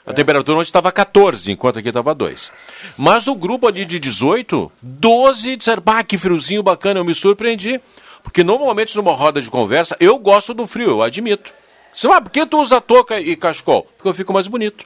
[0.06, 0.13] a é.
[0.13, 2.51] temperatura onde estava 14, enquanto aqui estava 2.
[2.97, 7.79] Mas o grupo ali de 18, 12 disseram: Bah, que friozinho bacana, eu me surpreendi.
[8.21, 11.53] Porque normalmente numa roda de conversa, eu gosto do frio, eu admito.
[11.93, 13.84] Você, ah, por que tu usa touca e cachecol?
[13.95, 14.86] Porque eu fico mais bonito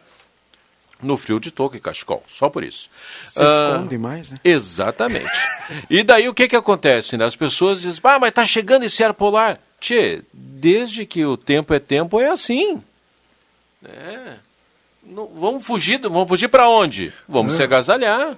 [1.02, 2.90] no frio de touca e cachecol, só por isso.
[3.28, 4.38] Você ah, esconde mais, né?
[4.44, 5.30] Exatamente.
[5.90, 7.26] e daí o que que acontece, né?
[7.26, 9.60] As pessoas dizem, ah, mas tá chegando esse ar polar.
[9.80, 12.82] Tchê, desde que o tempo é tempo é assim.
[13.84, 14.34] É.
[15.04, 17.14] Não, vamos fugir, vamos fugir para onde?
[17.28, 17.58] Vamos é.
[17.58, 18.36] se agasalhar.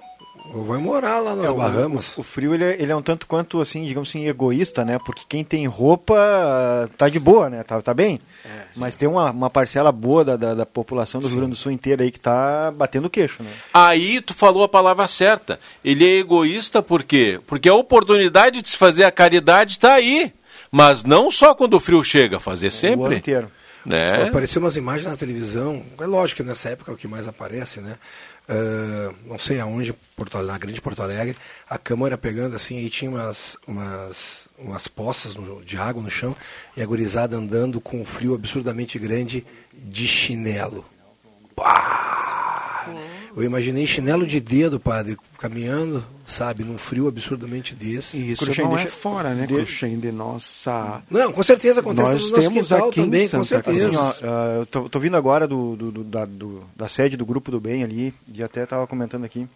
[0.52, 2.16] Ou vai morar lá nas é, Bahamas.
[2.16, 4.98] O, o, frio ele é, ele é, um tanto quanto assim, digamos assim, egoísta, né?
[5.04, 7.62] Porque quem tem roupa tá de boa, né?
[7.62, 8.18] Tá, tá bem.
[8.44, 11.34] É, Mas tem uma, uma parcela boa da, da, da população do sim.
[11.34, 13.50] Rio Grande do Sul inteira aí que tá batendo queixo, né?
[13.72, 15.60] Aí tu falou a palavra certa.
[15.84, 17.40] Ele é egoísta por quê?
[17.46, 20.32] Porque a oportunidade de se fazer a caridade está aí.
[20.72, 23.00] Mas não só quando o frio chega, fazer sempre.
[23.00, 23.50] O ano inteiro.
[23.84, 24.28] Né?
[24.28, 27.80] Apareceu umas imagens na televisão, é lógico que nessa época é o que mais aparece,
[27.80, 27.96] né?
[28.48, 31.36] Uh, não sei aonde, Porto, na grande Porto Alegre,
[31.68, 36.34] a câmera pegando assim, aí tinha umas, umas, umas poças no, de água no chão
[36.76, 40.84] e a gurizada andando com um frio absurdamente grande de chinelo.
[41.54, 42.19] Pá!
[43.36, 48.16] Eu imaginei chinelo de dedo, padre, caminhando, sabe, num frio absurdamente desse.
[48.16, 49.54] E isso Cruxem não é fora, né, de...
[49.54, 51.02] Cruxem, de nossa...
[51.08, 53.88] Não, com certeza acontece Nós temos aqui também, com certeza.
[53.88, 57.16] Assim, ó, uh, eu tô, tô, vindo agora do, do, do, da, do, da sede
[57.16, 59.46] do Grupo do Bem ali, e até estava comentando aqui,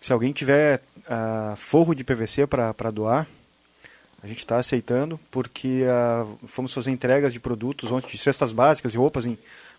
[0.00, 3.26] se alguém tiver uh, forro de PVC para doar,
[4.22, 8.92] a gente está aceitando, porque uh, fomos fazer entregas de produtos ontem, de cestas básicas
[8.92, 9.38] e roupas em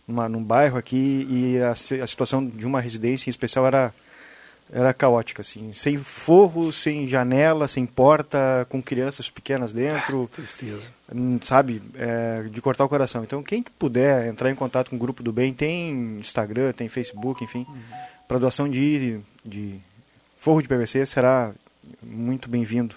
[0.10, 3.94] numa, num bairro aqui e a, a situação de uma residência em especial era
[4.72, 10.30] era caótica, assim, sem forro, sem janela, sem porta, com crianças pequenas dentro.
[10.32, 10.94] Ah, tristeza.
[11.12, 13.24] Hum, sabe, é, de cortar o coração.
[13.24, 17.44] Então, quem puder entrar em contato com o Grupo do Bem, tem Instagram, tem Facebook,
[17.44, 17.82] enfim, uhum.
[18.28, 19.80] para doação de, de
[20.38, 21.52] forro de PVC será
[22.04, 22.96] muito bem-vindo.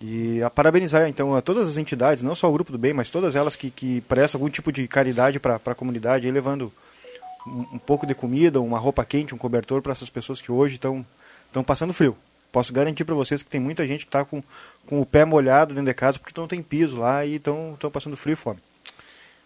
[0.00, 3.10] E a parabenizar, então, a todas as entidades, não só o Grupo do Bem, mas
[3.10, 6.72] todas elas que, que prestam algum tipo de caridade para a comunidade, aí levando
[7.46, 10.76] um, um, pouco de comida, uma roupa quente, um cobertor para essas pessoas que hoje
[10.76, 11.04] estão
[11.66, 12.16] passando frio.
[12.52, 14.42] Posso garantir para vocês que tem muita gente que está com,
[14.86, 18.16] com o pé molhado dentro de casa porque não tem piso lá e estão passando
[18.16, 18.60] frio e fome.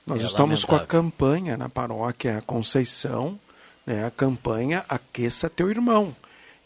[0.06, 0.78] Nós é estamos lamentável.
[0.78, 3.38] com a campanha na paróquia Conceição,
[3.86, 6.14] né, a campanha Aqueça Teu Irmão.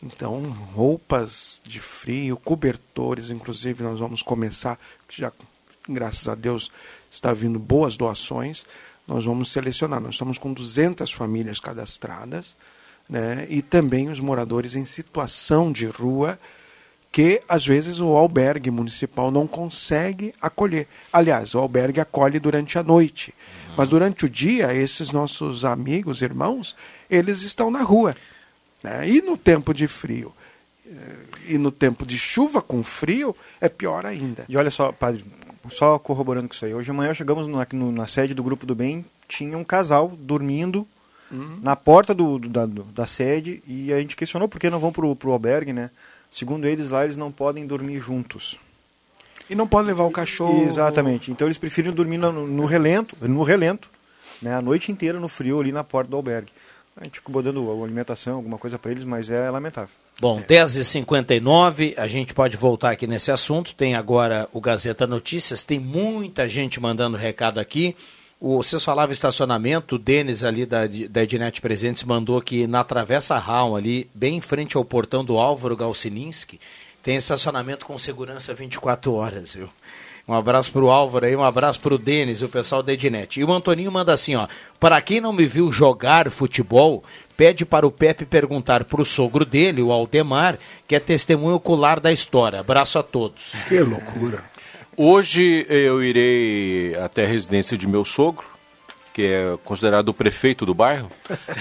[0.03, 4.79] Então, roupas de frio, cobertores, inclusive nós vamos começar,
[5.09, 5.33] já
[5.89, 6.71] graças a Deus
[7.11, 8.65] está vindo boas doações,
[9.07, 10.01] nós vamos selecionar.
[10.01, 12.57] Nós estamos com 200 famílias cadastradas,
[13.09, 13.47] né?
[13.49, 16.39] e também os moradores em situação de rua,
[17.13, 20.87] que às vezes o albergue municipal não consegue acolher.
[21.13, 23.33] Aliás, o albergue acolhe durante a noite,
[23.77, 26.77] mas durante o dia, esses nossos amigos, irmãos,
[27.09, 28.15] eles estão na rua.
[28.87, 29.09] Né?
[29.09, 30.33] E no tempo de frio?
[30.87, 31.17] Eh,
[31.49, 34.45] e no tempo de chuva com frio, é pior ainda.
[34.49, 35.25] E olha só, padre,
[35.69, 36.73] só corroborando com isso aí.
[36.73, 40.13] Hoje de manhã chegamos na, no, na sede do Grupo do Bem, tinha um casal
[40.17, 40.87] dormindo
[41.33, 41.59] uhum.
[41.61, 44.79] na porta do, do, da, do, da sede e a gente questionou por que não
[44.79, 45.91] vão para o albergue, né?
[46.31, 48.57] Segundo eles, lá eles não podem dormir juntos.
[49.51, 50.65] E não podem levar o cachorro.
[50.65, 51.33] Exatamente.
[51.33, 53.91] Então eles preferem dormir no, no relento, no relento,
[54.41, 54.55] né?
[54.55, 56.53] A noite inteira no frio ali na porta do albergue.
[56.99, 59.95] A gente ficou dando alimentação, alguma coisa para eles, mas é lamentável.
[60.19, 63.75] Bom, 10h59, a gente pode voltar aqui nesse assunto.
[63.75, 67.95] Tem agora o Gazeta Notícias, tem muita gente mandando recado aqui.
[68.41, 73.39] O, vocês falavam estacionamento, o Denis ali da, da Ednet Presentes mandou que na Travessa
[73.39, 76.59] Raul, ali, bem em frente ao portão do Álvaro Galsininski,
[77.03, 79.69] tem estacionamento com segurança 24 horas, viu?
[80.29, 83.39] Um abraço pro Álvaro aí, um abraço pro Denis, o pessoal da Ednet.
[83.39, 84.49] E o Antoninho manda assim, ó.
[84.81, 87.05] Para quem não me viu jogar futebol,
[87.37, 90.59] pede para o Pepe perguntar pro sogro dele, o Aldemar,
[90.89, 92.59] que é testemunho ocular da história.
[92.59, 93.53] Abraço a todos.
[93.69, 94.43] Que loucura.
[94.97, 98.47] Hoje eu irei até a residência de meu sogro,
[99.15, 101.09] que é considerado o prefeito do bairro,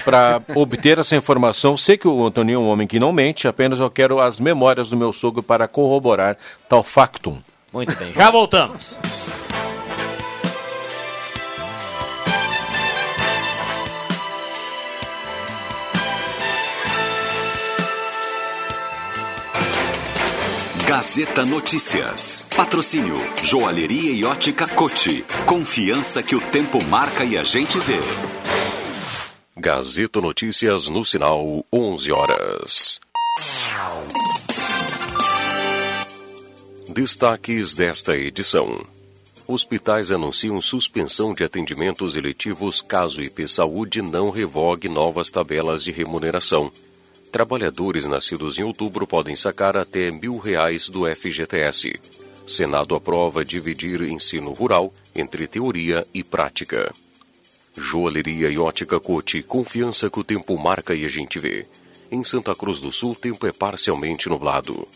[0.04, 1.76] para obter essa informação.
[1.76, 4.90] Sei que o Antoninho é um homem que não mente, apenas eu quero as memórias
[4.90, 6.36] do meu sogro para corroborar
[6.68, 7.40] tal factum.
[7.72, 8.94] Muito bem, já voltamos.
[20.86, 22.46] Gazeta Notícias.
[22.56, 25.24] Patrocínio Joalheria e Ótica Cote.
[25.44, 27.98] Confiança que o tempo marca e a gente vê.
[29.56, 33.00] Gazeta Notícias no sinal 11 horas.
[36.96, 38.82] Destaques desta edição.
[39.46, 46.72] Hospitais anunciam suspensão de atendimentos eletivos caso IP Saúde não revogue novas tabelas de remuneração.
[47.30, 52.00] Trabalhadores nascidos em outubro podem sacar até mil reais do FGTS.
[52.46, 56.90] Senado aprova dividir ensino rural entre teoria e prática.
[57.76, 61.66] Joalheria e ótica Cote, confiança que o tempo marca e a gente vê.
[62.10, 64.88] Em Santa Cruz do Sul, tempo é parcialmente nublado.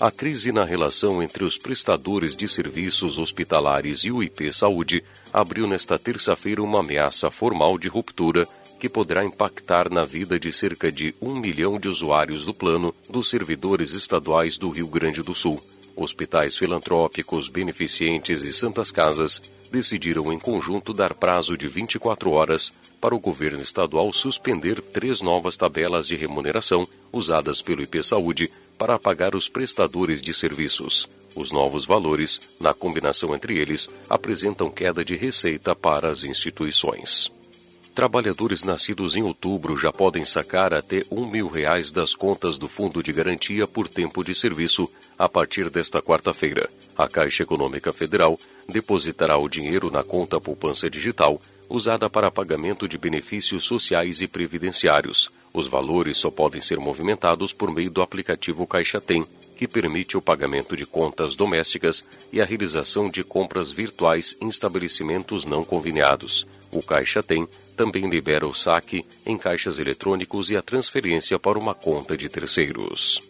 [0.00, 5.68] A crise na relação entre os prestadores de serviços hospitalares e o IP Saúde abriu
[5.68, 8.46] nesta terça-feira uma ameaça formal de ruptura
[8.80, 13.30] que poderá impactar na vida de cerca de um milhão de usuários do plano dos
[13.30, 15.62] servidores estaduais do Rio Grande do Sul.
[15.96, 23.14] Hospitais filantrópicos, beneficentes e santas casas decidiram em conjunto dar prazo de 24 horas para
[23.14, 29.34] o governo estadual suspender três novas tabelas de remuneração usadas pelo IP Saúde para pagar
[29.34, 31.08] os prestadores de serviços.
[31.34, 37.32] Os novos valores, na combinação entre eles, apresentam queda de receita para as instituições.
[37.94, 43.00] Trabalhadores nascidos em outubro já podem sacar até um mil reais das contas do Fundo
[43.00, 46.68] de Garantia por tempo de serviço a partir desta quarta-feira.
[46.96, 48.36] A Caixa Econômica Federal
[48.68, 55.30] depositará o dinheiro na conta poupança digital usada para pagamento de benefícios sociais e previdenciários.
[55.54, 59.24] Os valores só podem ser movimentados por meio do aplicativo Caixa Tem,
[59.56, 65.44] que permite o pagamento de contas domésticas e a realização de compras virtuais em estabelecimentos
[65.44, 66.44] não conveniados.
[66.72, 71.72] O Caixa Tem também libera o saque em caixas eletrônicos e a transferência para uma
[71.72, 73.22] conta de terceiros.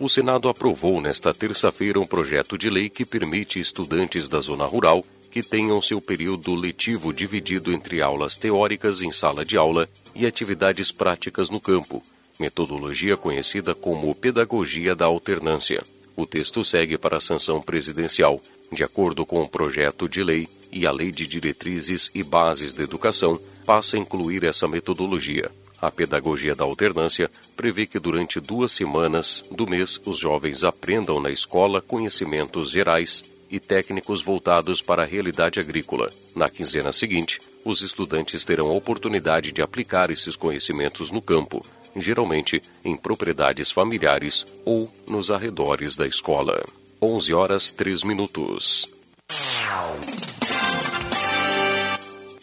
[0.00, 5.04] O Senado aprovou nesta terça-feira um projeto de lei que permite estudantes da zona rural
[5.30, 10.90] que tenham seu período letivo dividido entre aulas teóricas em sala de aula e atividades
[10.90, 12.02] práticas no campo,
[12.38, 15.82] metodologia conhecida como pedagogia da alternância.
[16.16, 18.40] O texto segue para a sanção presidencial.
[18.72, 22.82] De acordo com o projeto de lei e a Lei de Diretrizes e Bases da
[22.82, 25.50] Educação, passa a incluir essa metodologia.
[25.80, 31.30] A pedagogia da alternância prevê que durante duas semanas do mês os jovens aprendam na
[31.30, 36.10] escola conhecimentos gerais e técnicos voltados para a realidade agrícola.
[36.34, 41.64] Na quinzena seguinte, os estudantes terão a oportunidade de aplicar esses conhecimentos no campo,
[41.96, 46.64] geralmente em propriedades familiares ou nos arredores da escola.
[47.00, 48.88] 11 horas 3 minutos.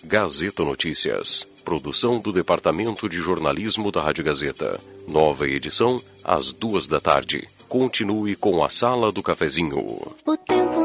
[0.03, 1.47] Gazeta Notícias.
[1.65, 4.79] Produção do Departamento de Jornalismo da Rádio Gazeta.
[5.07, 7.47] Nova edição, às duas da tarde.
[7.67, 9.99] Continue com a Sala do Cafezinho.
[10.25, 10.84] O tempo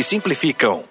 [0.00, 0.82] que simplificam.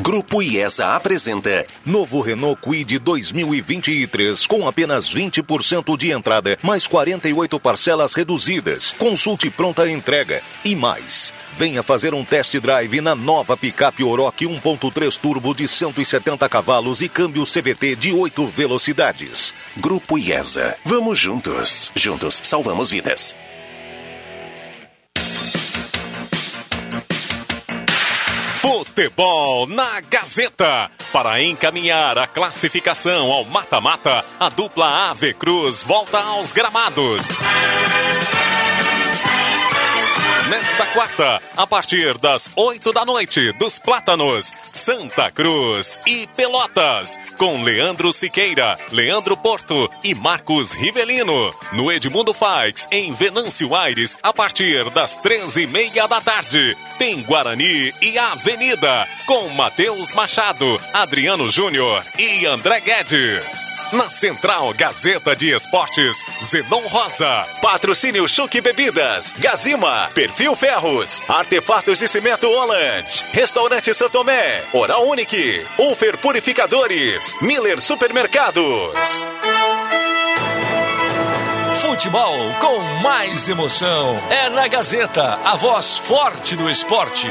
[0.00, 8.14] Grupo IESA apresenta Novo Renault Kwid 2023 com apenas 20% de entrada, mais 48 parcelas
[8.14, 8.92] reduzidas.
[8.92, 11.30] Consulte pronta entrega e mais.
[11.58, 17.08] Venha fazer um test drive na nova picape Oroch 1.3 turbo de 170 cavalos e
[17.08, 19.52] câmbio CVT de 8 velocidades.
[19.76, 20.74] Grupo IESA.
[20.86, 21.92] Vamos juntos.
[21.94, 23.36] Juntos salvamos vidas.
[28.94, 30.88] Futebol na Gazeta.
[31.12, 37.24] Para encaminhar a classificação ao mata-mata, a dupla Ave Cruz volta aos gramados.
[40.50, 47.62] Nesta quarta, a partir das 8 da noite, dos Plátanos, Santa Cruz e Pelotas, com
[47.62, 51.50] Leandro Siqueira, Leandro Porto e Marcos Rivelino.
[51.72, 56.76] No Edmundo Faix, em Venâncio Aires, a partir das 13 e meia da tarde.
[56.98, 63.74] Tem Guarani e Avenida, com Matheus Machado, Adriano Júnior e André Guedes.
[63.92, 67.46] Na Central Gazeta de Esportes, Zenon Rosa.
[67.62, 76.18] Patrocínio Chuque Bebidas, Gazima, Perfil Ferros, Artefatos de Cimento Holland, Restaurante Santomé, Oral Unique, Ufer
[76.18, 79.26] Purificadores, Miller Supermercados.
[81.80, 87.30] Futebol com mais emoção é na Gazeta, a voz forte do esporte.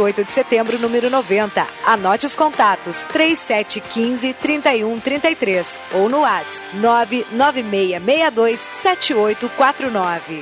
[0.00, 1.66] 28 de setembro, número 90.
[1.84, 10.40] Anote os contatos: 3715 3133 ou no WhatsApp 99662 7849.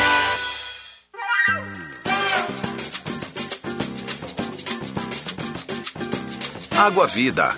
[6.76, 7.56] Água Vida.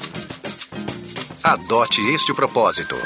[1.42, 2.96] Adote este propósito.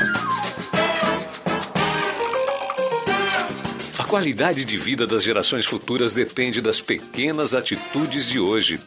[4.05, 8.78] A qualidade de vida das gerações futuras depende das pequenas atitudes de hoje.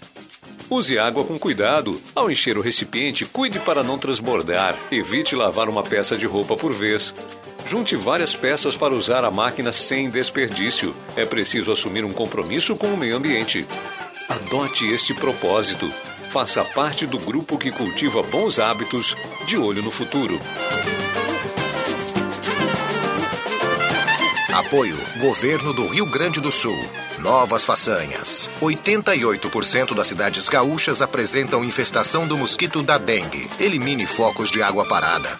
[0.69, 1.99] Use água com cuidado.
[2.13, 4.77] Ao encher o recipiente, cuide para não transbordar.
[4.91, 7.15] Evite lavar uma peça de roupa por vez.
[7.67, 10.95] Junte várias peças para usar a máquina sem desperdício.
[11.15, 13.65] É preciso assumir um compromisso com o meio ambiente.
[14.29, 15.89] Adote este propósito.
[16.29, 20.39] Faça parte do grupo que cultiva bons hábitos de olho no futuro.
[24.57, 26.75] Apoio Governo do Rio Grande do Sul.
[27.19, 28.49] Novas façanhas.
[28.59, 33.47] 88% das cidades gaúchas apresentam infestação do mosquito da dengue.
[33.59, 35.37] Elimine focos de água parada.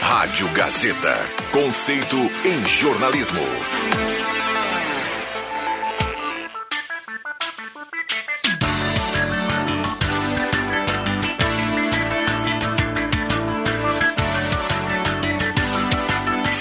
[0.00, 1.18] Rádio Gazeta.
[1.50, 3.42] Conceito em jornalismo.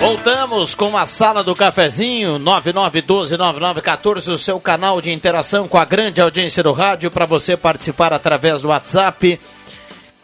[0.00, 6.22] Voltamos com a sala do cafezinho 99129914, o seu canal de interação com a grande
[6.22, 9.38] audiência do rádio para você participar através do WhatsApp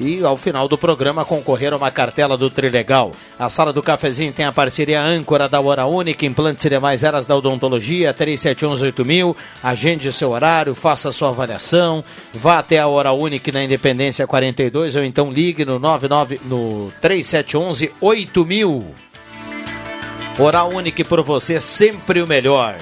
[0.01, 3.12] e ao final do programa concorrer a uma cartela do Trilegal.
[3.39, 7.27] A sala do cafezinho tem a parceria âncora da Hora Única, implantes e demais eras
[7.27, 9.37] da odontologia, 37118000.
[9.62, 12.03] Agende seu horário, faça sua avaliação,
[12.33, 17.93] vá até a Hora Única na Independência 42 ou então ligue no 99 no 3711
[18.01, 19.06] 8000.
[20.39, 22.76] Oral Unique por você, sempre o melhor.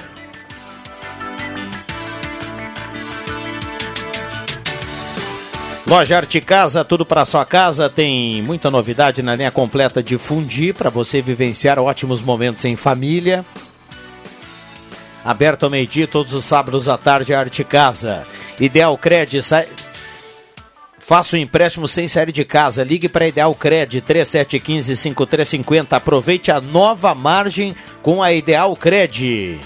[5.87, 7.89] Loja Arte Casa, tudo para sua casa.
[7.89, 13.45] Tem muita novidade na linha completa de Fundi para você vivenciar ótimos momentos em família.
[15.23, 18.27] Aberto ao meio-dia, todos os sábados à tarde, Arte Casa.
[18.59, 19.39] Ideal Cred.
[21.05, 22.83] Faça o um empréstimo sem série de casa.
[22.83, 25.93] Ligue para Ideal Cred 3715-5350.
[25.93, 29.59] Aproveite a nova margem com a Ideal Cred.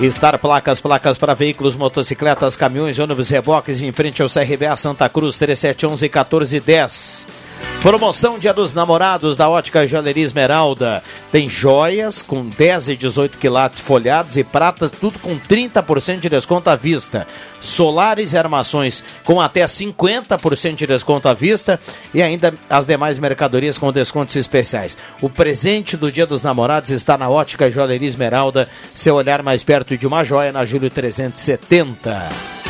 [0.00, 5.36] Estar Placas, placas para veículos, motocicletas, caminhões, ônibus, reboques em frente ao CRBA Santa Cruz
[5.36, 7.41] 3711 1410.
[7.82, 11.02] Promoção Dia dos Namorados da Ótica Joalheria Esmeralda.
[11.32, 16.70] Tem joias com 10 e 18 quilates folhados e prata, tudo com 30% de desconto
[16.70, 17.26] à vista.
[17.60, 21.80] Solares e armações com até 50% de desconto à vista
[22.14, 24.96] e ainda as demais mercadorias com descontos especiais.
[25.20, 28.68] O presente do Dia dos Namorados está na Ótica Joalheria Esmeralda.
[28.94, 32.61] Seu olhar mais perto de uma joia na Júlio 370.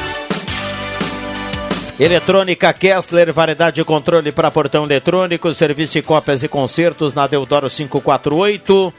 [2.02, 7.70] Eletrônica Kessler, variedade de controle para portão eletrônico, serviço de cópias e concertos na Deodoro
[7.70, 8.92] 548.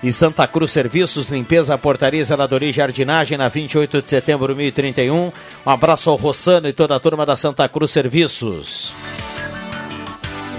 [0.00, 5.16] E Santa Cruz Serviços, limpeza, portaria, zeladoria e jardinagem na 28 de setembro de 2031.
[5.16, 5.32] Um
[5.68, 8.92] abraço ao Rossano e toda a turma da Santa Cruz Serviços.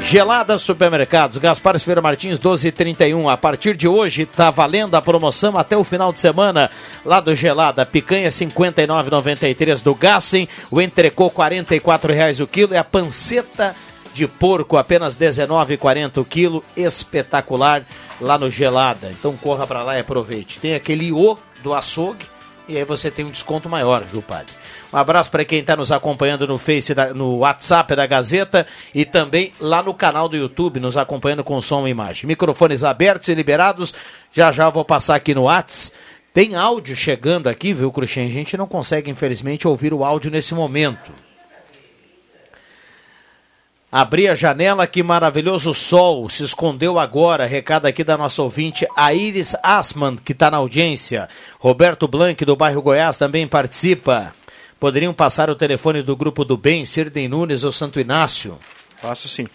[0.08, 3.28] Gelada Supermercados, Gaspar Ferreira Martins 1231.
[3.28, 6.72] A partir de hoje está valendo a promoção até o final de semana
[7.04, 7.86] lá do Gelada.
[7.86, 13.76] Picanha 59,93 do Gassen, o entrecô R$ reais o quilo e a panceta
[14.14, 17.84] de porco apenas 19,40 o quilo, espetacular
[18.22, 19.12] lá no Gelada.
[19.12, 20.58] Então corra para lá e aproveite.
[20.62, 22.26] Tem aquele O do açougue
[22.66, 24.54] e aí você tem um desconto maior, viu, padre?
[24.98, 29.52] Abraço para quem está nos acompanhando no Face, da, no WhatsApp da Gazeta e também
[29.60, 32.28] lá no canal do YouTube, nos acompanhando com som e imagem.
[32.28, 33.94] Microfones abertos e liberados.
[34.34, 35.96] Já já vou passar aqui no WhatsApp.
[36.34, 38.28] Tem áudio chegando aqui, viu, Cruxem?
[38.28, 41.12] A gente não consegue, infelizmente, ouvir o áudio nesse momento.
[43.92, 47.46] Abri a janela, que maravilhoso sol se escondeu agora.
[47.46, 51.30] Recado aqui da nossa ouvinte, a Iris Asman, que está na audiência.
[51.60, 54.34] Roberto Blanc, do bairro Goiás, também participa.
[54.80, 58.58] Poderiam passar o telefone do grupo do bem, Sirden Nunes ou Santo Inácio?
[59.02, 59.48] Passo sim.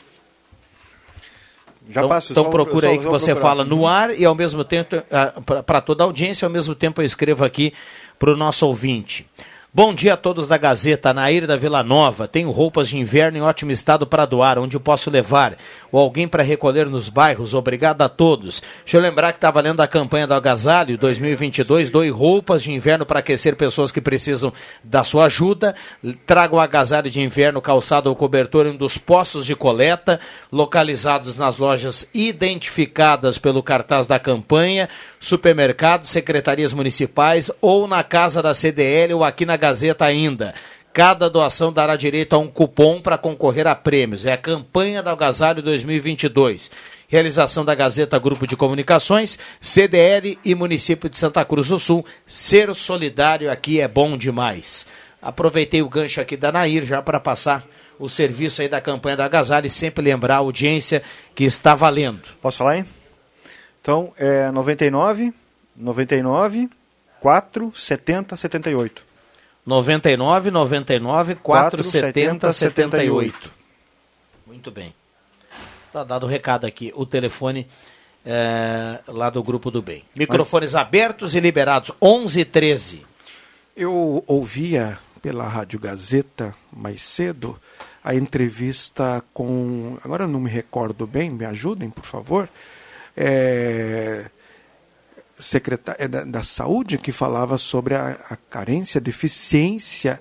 [1.88, 2.32] Já então, passo.
[2.32, 3.48] Então só- procura só- aí que você procurar.
[3.48, 4.96] fala no ar e ao mesmo tempo,
[5.66, 7.72] para toda a audiência, ao mesmo tempo eu escrevo aqui
[8.18, 9.26] para o nosso ouvinte.
[9.74, 12.28] Bom dia a todos da Gazeta, Nair da Vila Nova.
[12.28, 15.56] Tenho roupas de inverno em ótimo estado para doar, onde eu posso levar?
[15.90, 17.54] Ou alguém para recolher nos bairros?
[17.54, 18.62] Obrigado a todos.
[18.84, 21.88] Deixa eu lembrar que está valendo a campanha do Agasalho 2022.
[21.88, 24.52] Doe roupas de inverno para aquecer pessoas que precisam
[24.84, 25.74] da sua ajuda.
[26.26, 30.20] Traga o agasalho de inverno, calçado ou cobertor em um dos postos de coleta,
[30.52, 34.86] localizados nas lojas identificadas pelo cartaz da campanha,
[35.18, 40.54] supermercados, secretarias municipais ou na casa da CDL ou aqui na Gazeta ainda.
[40.92, 44.26] Cada doação dará direito a um cupom para concorrer a prêmios.
[44.26, 46.68] É a campanha do Agasalho 2022.
[47.06, 52.04] Realização da Gazeta Grupo de Comunicações, CDL e município de Santa Cruz do Sul.
[52.26, 54.84] Ser solidário aqui é bom demais.
[55.20, 57.64] Aproveitei o gancho aqui da Nair já para passar
[58.00, 61.04] o serviço aí da campanha da Agasalho e sempre lembrar a audiência
[61.36, 62.22] que está valendo.
[62.40, 62.86] Posso falar, hein?
[63.80, 65.32] Então, é 99,
[65.76, 66.68] 99,
[67.20, 69.11] 4, 70, 78.
[69.64, 73.52] 99 99 470 78.
[74.46, 74.94] Muito bem.
[75.92, 76.92] Tá dado o recado aqui.
[76.96, 77.66] O telefone
[78.24, 80.04] é, lá do Grupo do Bem.
[80.16, 81.92] Microfones abertos e liberados.
[82.00, 83.06] 11 e 13.
[83.76, 87.58] Eu ouvia pela Rádio Gazeta mais cedo
[88.02, 89.96] a entrevista com.
[90.04, 92.48] Agora eu não me recordo bem, me ajudem, por favor.
[93.16, 94.26] É,
[95.42, 100.20] secretária da, da Saúde que falava sobre a, a carência, a deficiência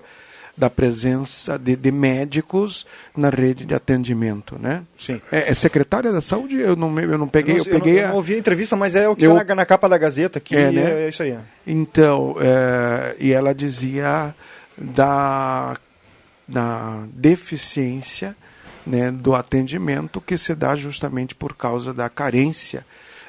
[0.54, 4.82] da presença de, de médicos na rede de atendimento, né?
[4.98, 5.18] Sim.
[5.32, 6.56] É, é secretária da Saúde?
[6.60, 8.76] Eu não, eu não peguei, eu, eu, não, peguei eu a- não ouvi a entrevista,
[8.76, 10.54] mas é o que Eu- tá na, na capa da Gazeta aqui.
[10.54, 11.04] É, É, né?
[11.04, 11.38] é isso aí.
[11.66, 14.34] Então, é, e ela dizia
[14.76, 15.74] da,
[16.46, 18.36] da deficiência
[18.86, 22.84] né, do atendimento que se dá justamente por causa da carência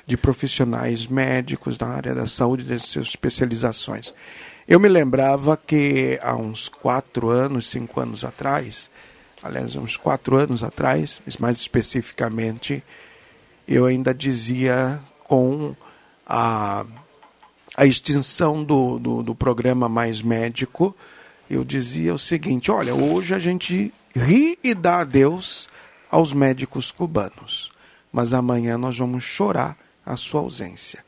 [0.06, 4.14] de profissionais médicos na área da saúde, das suas especializações.
[4.68, 8.90] Eu me lembrava que há uns quatro anos, cinco anos atrás,
[9.42, 12.84] aliás, uns quatro anos atrás, mais especificamente,
[13.68, 15.76] eu ainda dizia com
[16.26, 16.86] a
[17.76, 20.96] a extinção do, do, do programa Mais Médico,
[21.50, 25.68] eu dizia o seguinte: olha, hoje a gente ri e dá adeus
[26.10, 27.72] aos médicos cubanos,
[28.12, 31.04] mas amanhã nós vamos chorar a sua ausência.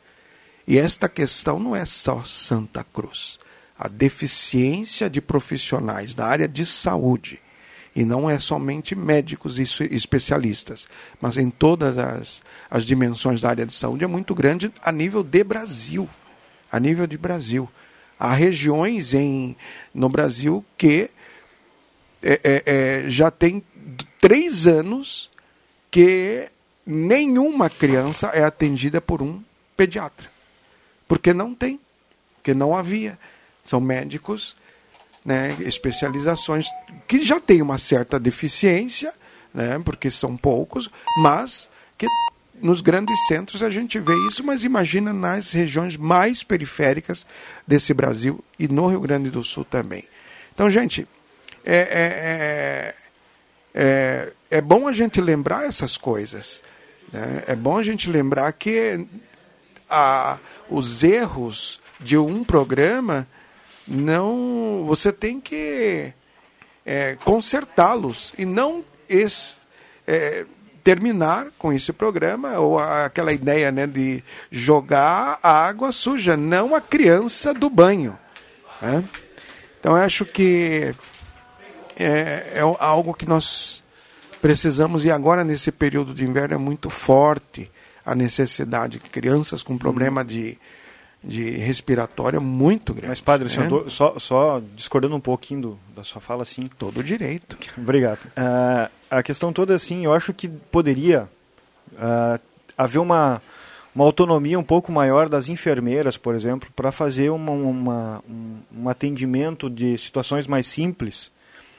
[0.67, 3.39] E esta questão não é só Santa Cruz.
[3.77, 7.41] A deficiência de profissionais da área de saúde,
[7.95, 10.87] e não é somente médicos e especialistas,
[11.21, 15.23] mas em todas as, as dimensões da área de saúde, é muito grande a nível
[15.23, 16.09] de Brasil.
[16.71, 17.69] A nível de Brasil.
[18.17, 19.55] Há regiões em,
[19.93, 21.09] no Brasil que
[22.23, 23.63] é, é, é, já tem
[24.19, 25.29] três anos
[25.91, 26.49] que
[26.85, 29.41] nenhuma criança é atendida por um
[29.75, 30.29] pediatra.
[31.07, 31.79] Porque não tem.
[32.35, 33.17] porque não havia.
[33.63, 34.55] São médicos,
[35.23, 36.67] né, especializações
[37.07, 39.11] que já têm uma certa deficiência,
[39.51, 42.05] né, porque são poucos, mas que
[42.61, 47.25] nos grandes centros a gente vê isso, mas imagina nas regiões mais periféricas
[47.65, 50.07] desse Brasil e no Rio Grande do Sul também.
[50.53, 51.07] Então, gente,
[51.65, 52.95] é, é,
[53.73, 56.61] é, é bom a gente lembrar essas coisas.
[57.15, 57.43] Né?
[57.47, 59.07] É bom a gente lembrar que
[59.89, 60.37] a,
[60.69, 63.25] os erros de um programa
[63.87, 66.11] não você tem que
[66.85, 69.61] é, consertá-los e não es,
[70.05, 70.45] é,
[70.83, 76.81] terminar com esse programa ou aquela ideia né, de jogar a água suja, não a
[76.81, 78.19] criança do banho.
[78.81, 79.05] Né?
[79.79, 80.93] Então acho que
[81.95, 83.84] é, é algo que nós
[84.45, 87.71] precisamos e agora nesse período de inverno é muito forte
[88.05, 88.99] a necessidade.
[88.99, 90.55] Crianças com problema de
[91.23, 93.07] de respiratória muito grande.
[93.07, 93.67] Mas, padre, né?
[93.67, 96.69] tô, só, só discordando um pouquinho do, da sua fala, assim.
[96.77, 97.57] Todo direito.
[97.75, 98.19] Obrigado.
[98.25, 101.27] Uh, a questão toda, assim, eu acho que poderia
[101.93, 102.39] uh,
[102.77, 103.41] haver uma,
[103.95, 108.87] uma autonomia um pouco maior das enfermeiras, por exemplo, para fazer uma, uma, um, um
[108.87, 111.31] atendimento de situações mais simples.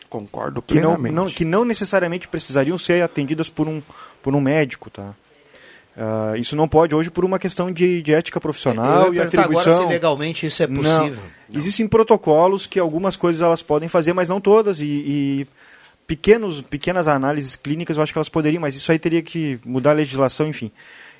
[0.08, 1.08] Concordo plenamente.
[1.08, 3.82] Que não, não, que não necessariamente precisariam ser atendidas por um,
[4.22, 5.14] por um médico, tá?
[5.96, 9.72] Uh, isso não pode hoje por uma questão de, de ética profissional e atribuição.
[9.72, 10.92] Agora se legalmente isso é possível.
[10.92, 11.10] Não.
[11.48, 11.58] Não.
[11.58, 14.80] Existem protocolos que algumas coisas elas podem fazer, mas não todas.
[14.82, 15.46] E, e,
[16.06, 19.92] pequenos, pequenas análises clínicas eu acho que elas poderiam, mas isso aí teria que mudar
[19.92, 20.70] a legislação, enfim.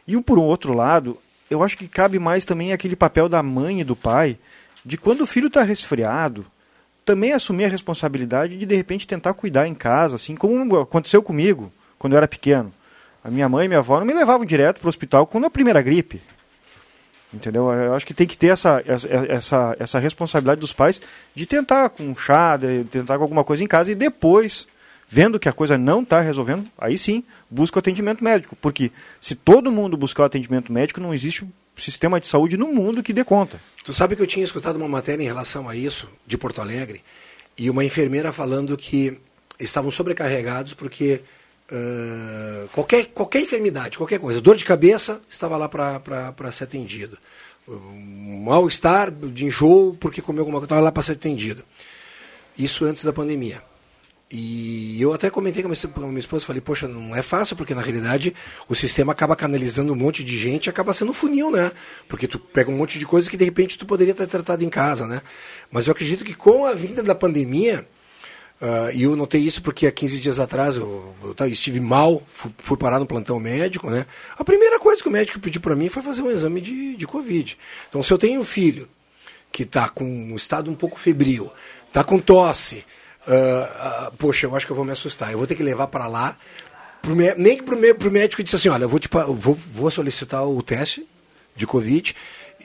[0.07, 1.19] E por um outro lado,
[1.51, 4.37] eu acho que cabe mais também aquele papel da mãe e do pai
[4.85, 6.47] de quando o filho está resfriado,
[7.07, 11.73] também assumir a responsabilidade de de repente tentar cuidar em casa, assim como aconteceu comigo
[11.99, 12.75] quando eu era pequeno.
[13.23, 15.51] A minha mãe e minha avó não me levavam direto para o hospital quando a
[15.51, 16.21] primeira gripe.
[17.33, 17.73] Entendeu?
[17.73, 18.83] Eu acho que tem que ter essa,
[19.29, 21.01] essa, essa responsabilidade dos pais
[21.35, 24.67] de tentar com chá, de tentar com alguma coisa em casa e depois,
[25.09, 28.57] vendo que a coisa não está resolvendo, aí sim, busca o atendimento médico.
[28.57, 28.91] Porque
[29.21, 31.47] se todo mundo buscar o atendimento médico, não existe
[31.77, 33.61] sistema de saúde no mundo que dê conta.
[33.85, 37.03] Tu sabe que eu tinha escutado uma matéria em relação a isso, de Porto Alegre,
[37.57, 39.19] e uma enfermeira falando que
[39.59, 41.23] estavam sobrecarregados porque
[41.69, 47.19] Uh, qualquer, qualquer enfermidade, qualquer coisa, dor de cabeça, estava lá para ser atendido.
[47.67, 51.65] Mal-estar de enjoo, porque comeu alguma coisa, estava lá para ser atendido.
[52.57, 53.65] Isso antes da pandemia.
[54.29, 57.81] E eu até comentei com a minha esposa, falei, poxa, não é fácil, porque na
[57.81, 58.35] realidade
[58.69, 61.71] o sistema acaba canalizando um monte de gente acaba sendo funil, né?
[62.09, 64.69] Porque tu pega um monte de coisa que de repente tu poderia ter tratado em
[64.69, 65.23] casa, né?
[65.71, 67.87] Mas eu acredito que com a vinda da pandemia,
[68.59, 72.51] Uh, e eu notei isso porque há 15 dias atrás eu, eu estive mal, fui,
[72.57, 74.07] fui, parar no plantão médico, né?
[74.35, 77.07] A primeira coisa que o médico pediu para mim foi fazer um exame de, de
[77.07, 77.59] Covid.
[77.91, 78.89] Então, se eu tenho um filho
[79.53, 81.53] que está com um estado um pouco febril,
[81.87, 82.83] está com tosse,
[83.27, 85.33] uh, poxa, eu acho que eu vou me assustar.
[85.33, 86.37] Eu vou ter que levar para lá,
[87.03, 87.75] pro, nem que para
[88.09, 91.07] o médico disse assim, olha, eu vou, te, vou, vou solicitar o teste
[91.55, 92.15] de Covid.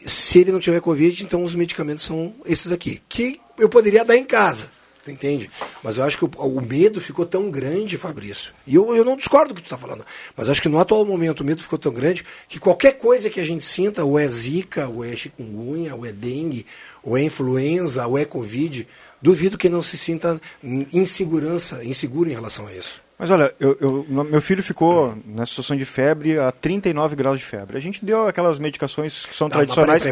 [0.05, 4.15] Se ele não tiver Covid, então os medicamentos são esses aqui, que eu poderia dar
[4.15, 4.71] em casa.
[5.03, 5.49] Tu entende?
[5.81, 8.53] Mas eu acho que o, o, medo ficou tão grande, Fabrício.
[8.67, 10.05] E eu, eu não discordo do que tu está falando.
[10.37, 13.39] Mas acho que no atual momento o medo ficou tão grande que qualquer coisa que
[13.39, 16.67] a gente sinta, ou é zika, ou é chikungunya, ou é dengue,
[17.01, 18.87] ou é influenza, ou é covid,
[19.21, 23.01] duvido que não se sinta insegurança, inseguro em relação a isso.
[23.21, 27.45] Mas olha, eu, eu, meu filho ficou na situação de febre a 39 graus de
[27.45, 27.77] febre.
[27.77, 30.03] A gente deu aquelas medicações que são não, tradicionais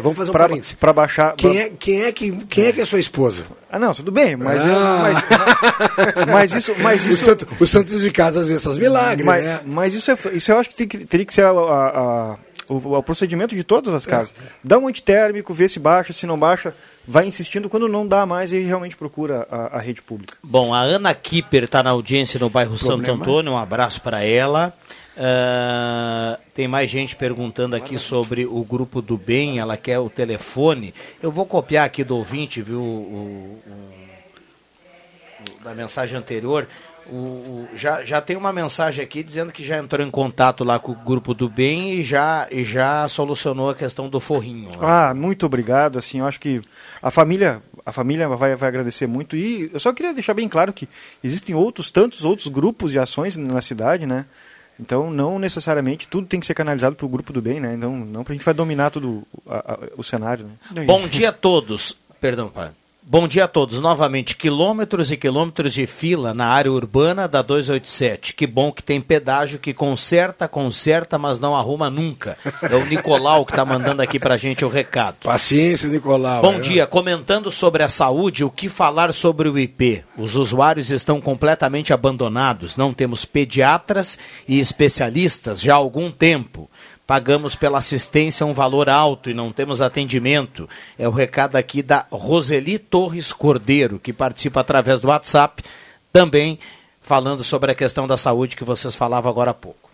[0.78, 1.34] para baixar.
[1.34, 3.42] Quem é, quem, é que, quem é que é sua esposa?
[3.68, 4.68] Ah, não, tudo bem, mas, ah.
[4.68, 6.72] eu, mas, mas, isso.
[6.78, 9.60] Mas isso o, santo, o Santos de casa às vezes faz milagres, mas, né?
[9.66, 12.38] Mas isso, é, isso eu acho que, tem que teria que ser a, a, a
[12.70, 14.32] o, o, procedimento de todas as casas.
[14.38, 14.42] É.
[14.62, 16.72] Dá um antitérmico, vê se baixa, se não baixa,
[17.06, 17.68] vai insistindo.
[17.68, 20.38] Quando não dá mais, ele realmente procura a, a rede pública.
[20.42, 23.06] Bom, a Ana Kipper está na audiência no bairro Problema.
[23.06, 23.52] Santo Antônio.
[23.52, 24.72] Um abraço para ela.
[25.16, 30.94] Uh, tem mais gente perguntando aqui sobre o grupo do bem, ela quer o telefone.
[31.20, 33.62] Eu vou copiar aqui do ouvinte, viu, o, o,
[35.60, 36.66] o, da mensagem anterior.
[37.10, 40.78] O, o, já, já tem uma mensagem aqui dizendo que já entrou em contato lá
[40.78, 44.70] com o grupo do bem e já, e já solucionou a questão do forrinho.
[44.70, 44.78] Né?
[44.80, 45.98] Ah, muito obrigado.
[45.98, 46.62] Assim, eu acho que
[47.02, 49.36] a família, a família vai, vai agradecer muito.
[49.36, 50.88] E eu só queria deixar bem claro que
[51.22, 54.26] existem outros, tantos outros grupos de ações na cidade, né?
[54.78, 57.74] Então, não necessariamente tudo tem que ser canalizado para o grupo do bem, né?
[57.74, 59.26] Então, não para a gente vai dominar todo
[59.96, 60.50] o cenário.
[60.70, 60.84] Né?
[60.84, 61.96] Bom dia a todos.
[62.18, 62.70] Perdão, pai.
[63.12, 63.80] Bom dia a todos.
[63.80, 68.32] Novamente, quilômetros e quilômetros de fila na área urbana da 287.
[68.36, 72.38] Que bom que tem pedágio que conserta, conserta, mas não arruma nunca.
[72.62, 75.16] É o Nicolau que está mandando aqui pra gente o recado.
[75.24, 76.40] Paciência, Nicolau.
[76.40, 76.60] Bom é.
[76.60, 76.86] dia.
[76.86, 80.04] Comentando sobre a saúde, o que falar sobre o IP?
[80.16, 82.76] Os usuários estão completamente abandonados.
[82.76, 86.70] Não temos pediatras e especialistas já há algum tempo.
[87.10, 90.68] Pagamos pela assistência um valor alto e não temos atendimento.
[90.96, 95.60] É o recado aqui da Roseli Torres Cordeiro, que participa através do WhatsApp,
[96.12, 96.56] também
[97.02, 99.90] falando sobre a questão da saúde que vocês falavam agora há pouco.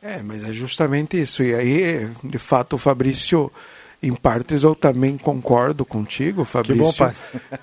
[0.00, 1.42] É, mas é justamente isso.
[1.42, 3.50] E aí, de fato, Fabrício,
[4.00, 7.14] em partes eu também concordo contigo, Fabrício, bom, pai.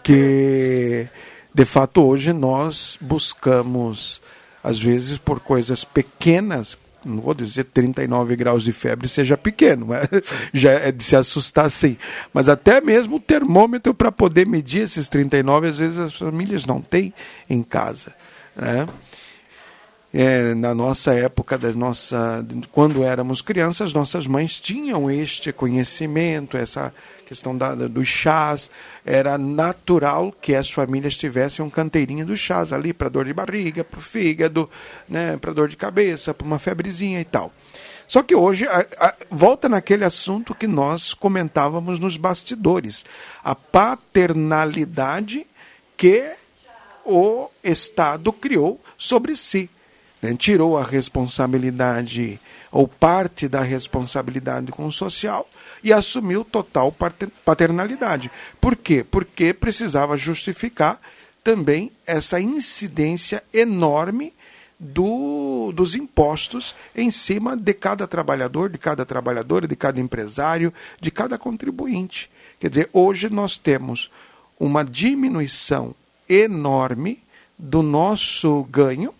[0.03, 1.07] que
[1.53, 4.21] de fato hoje nós buscamos,
[4.61, 9.87] às vezes por coisas pequenas, não vou dizer 39 graus de febre seja pequeno,
[10.53, 11.97] já é de se assustar sim.
[12.33, 16.81] Mas até mesmo o termômetro para poder medir esses 39, às vezes as famílias não
[16.81, 17.13] têm
[17.49, 18.13] em casa.
[18.55, 18.87] Né?
[20.17, 22.41] É, na nossa época, da nossa,
[22.71, 26.93] quando éramos crianças, nossas mães tinham este conhecimento, essa
[27.25, 28.71] questão da, dos chás.
[29.05, 33.83] Era natural que as famílias tivessem um canteirinho dos chás ali para dor de barriga,
[33.83, 34.69] para o fígado,
[35.09, 37.51] né, para dor de cabeça, para uma febrezinha e tal.
[38.07, 43.03] Só que hoje a, a, volta naquele assunto que nós comentávamos nos bastidores:
[43.43, 45.45] a paternalidade
[45.97, 46.23] que
[47.03, 49.69] o Estado criou sobre si
[50.25, 52.39] né, tirou a responsabilidade
[52.71, 55.47] ou parte da responsabilidade com o social
[55.83, 56.93] e assumiu total
[57.45, 58.31] paternalidade.
[58.59, 59.05] Por quê?
[59.09, 60.99] Porque precisava justificar
[61.43, 64.33] também essa incidência enorme
[64.79, 71.11] do, dos impostos em cima de cada trabalhador, de cada trabalhadora, de cada empresário, de
[71.11, 72.29] cada contribuinte.
[72.59, 74.11] Quer dizer, hoje nós temos
[74.59, 75.95] uma diminuição
[76.27, 77.23] enorme
[77.57, 79.13] do nosso ganho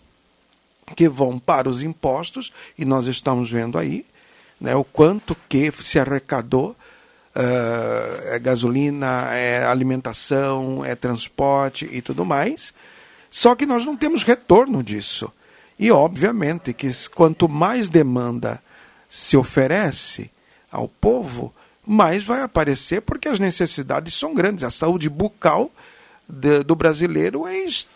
[0.94, 4.06] que vão para os impostos, e nós estamos vendo aí
[4.60, 6.76] né, o quanto que se arrecadou.
[7.34, 12.72] Uh, é gasolina, é alimentação, é transporte e tudo mais.
[13.30, 15.30] Só que nós não temos retorno disso.
[15.78, 18.62] E, obviamente, que quanto mais demanda
[19.06, 20.30] se oferece
[20.72, 21.54] ao povo,
[21.86, 24.64] mais vai aparecer, porque as necessidades são grandes.
[24.64, 25.70] A saúde bucal
[26.26, 27.95] de, do brasileiro é extremamente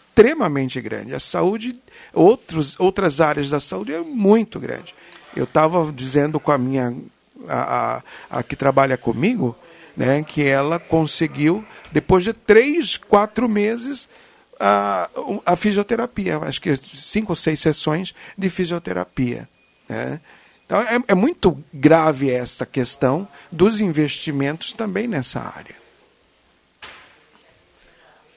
[0.81, 1.15] grande.
[1.15, 1.81] A saúde
[2.13, 4.95] outros, outras áreas da saúde é muito grande.
[5.35, 6.95] Eu estava dizendo com a minha,
[7.49, 9.57] a, a, a, que trabalha comigo,
[9.97, 14.09] né, que ela conseguiu, depois de três, quatro meses,
[14.59, 15.09] a,
[15.47, 19.49] a fisioterapia, acho que cinco ou seis sessões de fisioterapia.
[19.89, 20.21] Né?
[20.67, 25.75] Então é, é muito grave esta questão dos investimentos também nessa área.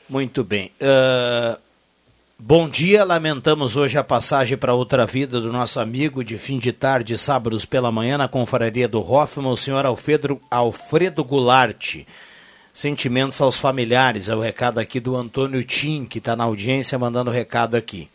[0.09, 0.71] Muito bem.
[0.81, 1.59] Uh,
[2.45, 6.73] Bom dia, lamentamos hoje a passagem para outra vida do nosso amigo de fim de
[6.73, 12.03] tarde, sábados pela manhã, na confraria do Hoffman, o senhor Alfredo, Alfredo Goulart.
[12.73, 17.31] Sentimentos aos familiares, é o recado aqui do Antônio Tim, que está na audiência, mandando
[17.31, 18.09] recado aqui.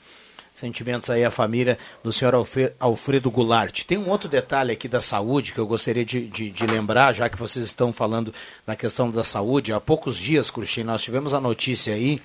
[0.53, 2.35] Sentimentos aí à família do senhor
[2.79, 3.85] Alfredo Goulart.
[3.85, 7.31] Tem um outro detalhe aqui da saúde que eu gostaria de, de, de lembrar, já
[7.31, 8.35] que vocês estão falando
[8.67, 9.73] da questão da saúde.
[9.73, 12.21] Há poucos dias, Cruxim, nós tivemos a notícia aí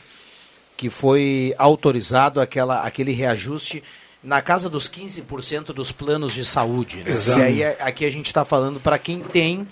[0.84, 3.82] que foi autorizado aquela, aquele reajuste
[4.22, 7.06] na casa dos 15% dos planos de saúde.
[7.06, 7.14] Né?
[7.38, 9.66] E aí aqui a gente está falando para quem tem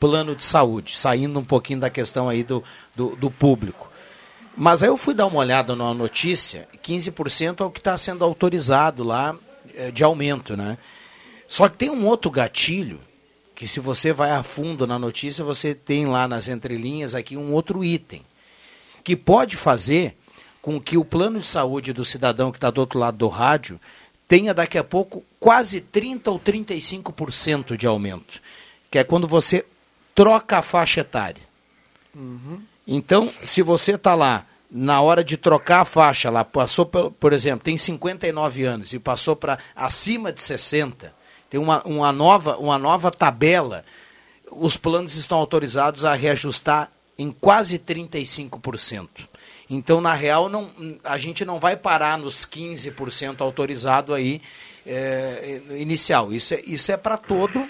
[0.00, 2.64] plano de saúde, saindo um pouquinho da questão aí do,
[2.96, 3.92] do, do público.
[4.56, 8.24] Mas aí eu fui dar uma olhada na notícia, 15% é o que está sendo
[8.24, 9.36] autorizado lá
[9.74, 10.78] eh, de aumento, né?
[11.46, 13.02] Só que tem um outro gatilho,
[13.54, 17.52] que se você vai a fundo na notícia, você tem lá nas entrelinhas aqui um
[17.52, 18.22] outro item,
[19.04, 20.16] que pode fazer
[20.64, 23.78] com que o plano de saúde do cidadão que está do outro lado do rádio
[24.26, 28.40] tenha daqui a pouco quase 30% ou 35% de aumento,
[28.90, 29.66] que é quando você
[30.14, 31.42] troca a faixa etária.
[32.14, 32.62] Uhum.
[32.86, 37.34] Então, se você está lá na hora de trocar a faixa, lá passou, por, por
[37.34, 41.12] exemplo, tem 59 anos e passou para acima de 60,
[41.50, 43.84] tem uma, uma, nova, uma nova tabela,
[44.50, 49.08] os planos estão autorizados a reajustar em quase 35%.
[49.68, 50.70] Então, na real, não,
[51.02, 54.42] a gente não vai parar nos 15% autorizado aí
[54.86, 56.32] é, inicial.
[56.32, 57.66] Isso é, isso é para todo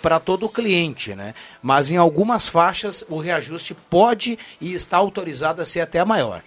[0.00, 1.34] para todo cliente, né?
[1.62, 6.42] Mas em algumas faixas o reajuste pode e está autorizado a ser até maior.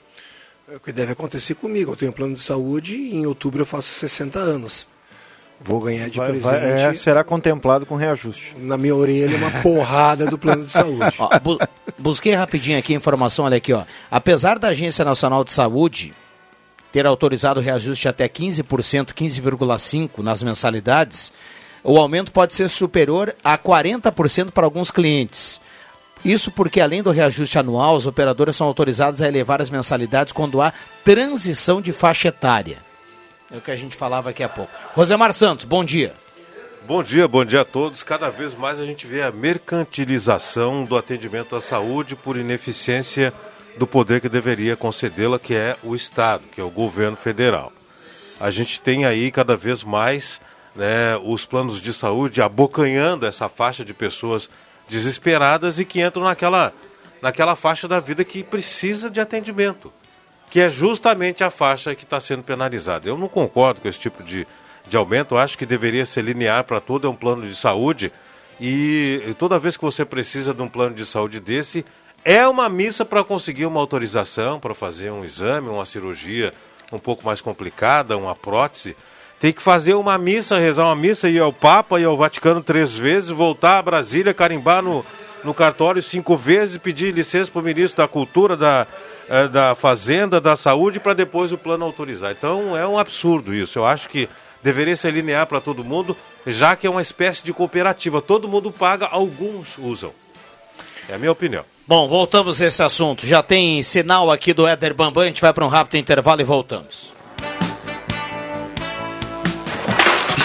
[0.67, 1.91] É o que deve acontecer comigo.
[1.91, 4.87] Eu tenho um plano de saúde e em outubro eu faço 60 anos.
[5.63, 6.43] Vou ganhar de Vai- presente.
[6.51, 8.55] vai- é, será contemplado com reajuste.
[8.57, 11.13] Na minha orelha, uma porrada do plano de saúde.
[11.19, 11.59] Ó, bu-
[11.99, 13.83] busquei rapidinho aqui a informação, olha aqui, ó.
[14.09, 16.13] Apesar da Agência Nacional de Saúde
[16.91, 21.31] ter autorizado o reajuste até 15%, 15,5% nas mensalidades,
[21.83, 25.61] o aumento pode ser superior a 40% para alguns clientes.
[26.25, 30.61] Isso porque, além do reajuste anual, as operadoras são autorizadas a elevar as mensalidades quando
[30.61, 32.77] há transição de faixa etária.
[33.51, 34.71] É o que a gente falava aqui há pouco.
[34.93, 36.13] Rosemar Santos, bom dia.
[36.87, 38.01] Bom dia, bom dia a todos.
[38.01, 43.33] Cada vez mais a gente vê a mercantilização do atendimento à saúde por ineficiência
[43.77, 47.71] do poder que deveria concedê-la, que é o Estado, que é o governo federal.
[48.39, 50.41] A gente tem aí cada vez mais
[50.75, 54.49] né, os planos de saúde abocanhando essa faixa de pessoas
[54.89, 56.73] desesperadas e que entram naquela,
[57.21, 59.93] naquela faixa da vida que precisa de atendimento,
[60.51, 63.07] que é justamente a faixa que está sendo penalizada.
[63.07, 64.45] Eu não concordo com esse tipo de,
[64.85, 68.11] de aumento, eu acho que deveria ser linear para todo é um plano de saúde
[68.59, 71.85] e toda vez que você precisa de um plano de saúde desse,
[72.23, 76.53] é uma missa para conseguir uma autorização para fazer um exame, uma cirurgia
[76.91, 78.95] um pouco mais complicada, uma prótese.
[79.39, 82.93] Tem que fazer uma missa, rezar uma missa, ir ao Papa, ir ao Vaticano três
[82.93, 85.03] vezes, voltar a Brasília, carimbar no,
[85.45, 88.85] no cartório cinco vezes, pedir licença para o ministro da Cultura, da,
[89.29, 92.31] eh, da Fazenda, da Saúde, para depois o plano autorizar.
[92.31, 93.79] Então é um absurdo isso.
[93.79, 94.29] Eu acho que
[94.63, 96.15] deveria ser linear para todo mundo,
[96.45, 98.21] já que é uma espécie de cooperativa.
[98.21, 100.13] Todo mundo paga, alguns usam.
[101.09, 101.65] É a minha opinião.
[101.87, 103.25] Bom, voltamos a esse assunto.
[103.25, 106.45] Já tem sinal aqui do Éder Bambam, a gente vai para um rápido intervalo e
[106.45, 107.11] voltamos.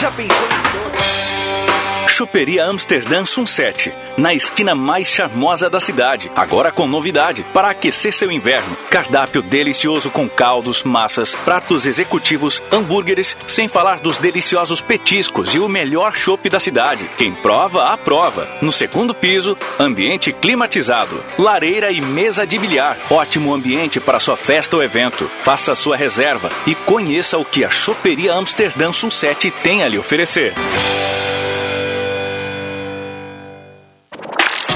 [0.01, 0.66] Já pensou
[2.17, 6.33] Choperia Amsterdã Sunset, na esquina mais charmosa da cidade.
[6.35, 8.75] Agora com novidade, para aquecer seu inverno.
[8.89, 15.69] Cardápio delicioso com caldos, massas, pratos executivos, hambúrgueres, sem falar dos deliciosos petiscos e o
[15.69, 17.07] melhor chopp da cidade.
[17.19, 18.49] Quem prova, aprova.
[18.63, 22.97] No segundo piso, ambiente climatizado, lareira e mesa de bilhar.
[23.11, 25.31] Ótimo ambiente para sua festa ou evento.
[25.43, 30.55] Faça sua reserva e conheça o que a Choperia Amsterdã Sunset tem a lhe oferecer.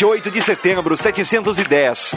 [0.00, 2.16] 28 de setembro, 710.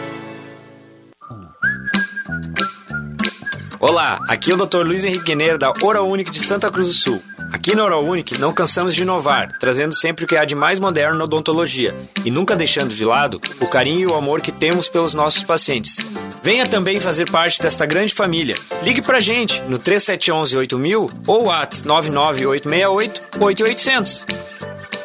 [3.81, 4.85] Olá, aqui é o Dr.
[4.85, 5.73] Luiz Henrique Guineiro da
[6.03, 7.23] Unique de Santa Cruz do Sul.
[7.51, 11.17] Aqui na Unique não cansamos de inovar, trazendo sempre o que há de mais moderno
[11.17, 15.15] na odontologia e nunca deixando de lado o carinho e o amor que temos pelos
[15.15, 15.97] nossos pacientes.
[16.43, 18.55] Venha também fazer parte desta grande família.
[18.83, 24.25] Ligue pra gente no 3711 8000 ou at 99868 8800.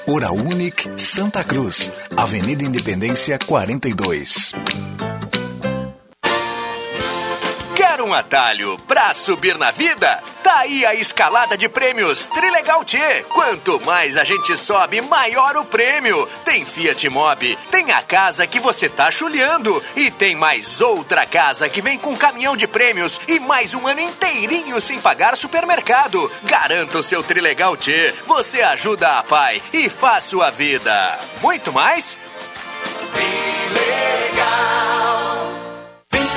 [0.06, 4.52] Oral Unique Santa Cruz, Avenida Independência 42.
[8.06, 10.22] Um atalho pra subir na vida?
[10.40, 12.96] Tá aí a escalada de prêmios Trilegal T.
[13.30, 16.24] Quanto mais a gente sobe, maior o prêmio.
[16.44, 21.68] Tem Fiat Mobi, tem a casa que você tá chulhando e tem mais outra casa
[21.68, 26.30] que vem com caminhão de prêmios e mais um ano inteirinho sem pagar supermercado.
[26.44, 28.14] Garanta o seu Trilegal T.
[28.24, 31.18] Você ajuda a pai e faz sua vida.
[31.42, 32.16] Muito mais?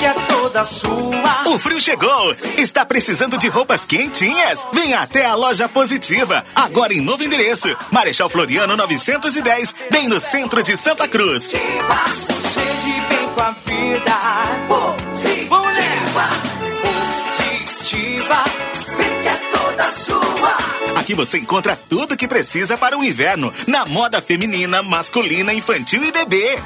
[0.01, 1.43] É toda sua.
[1.45, 2.35] O frio chegou!
[2.57, 4.67] Está precisando de roupas quentinhas?
[4.73, 7.69] Venha até a loja Positiva, agora em novo endereço.
[7.91, 11.49] Marechal Floriano 910, bem no centro de Santa Cruz.
[11.49, 14.15] Chegue bem com a vida.
[14.67, 16.29] Positiva.
[17.77, 18.43] Positiva.
[18.97, 20.57] Vem que é toda sua.
[20.99, 26.11] Aqui você encontra tudo que precisa para o inverno, na moda feminina, masculina, infantil e
[26.11, 26.59] bebê.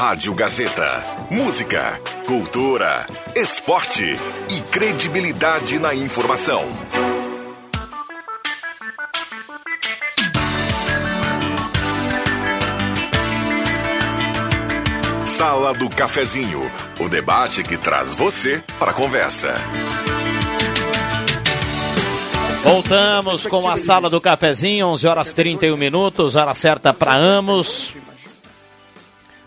[0.00, 1.04] Rádio Gazeta.
[1.30, 4.02] Música, cultura, esporte
[4.50, 6.64] e credibilidade na informação.
[15.26, 16.62] Sala do Cafezinho,
[16.98, 19.52] o debate que traz você para a conversa.
[22.64, 27.92] Voltamos com a sala do cafezinho, 11 horas 31 minutos, hora certa para Amos.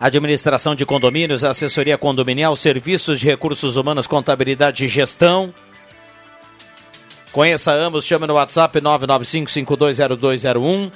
[0.04, 5.54] Administração de condomínios, assessoria condominial, serviços de recursos humanos, contabilidade e gestão.
[7.32, 10.92] Conheça Amos, chame no WhatsApp 995520201.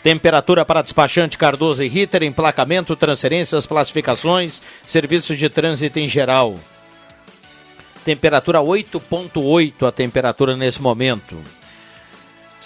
[0.00, 6.54] Temperatura para despachante Cardoso e Ritter, emplacamento, transferências, classificações, serviços de trânsito em geral.
[8.04, 11.36] Temperatura 8.8 a temperatura nesse momento.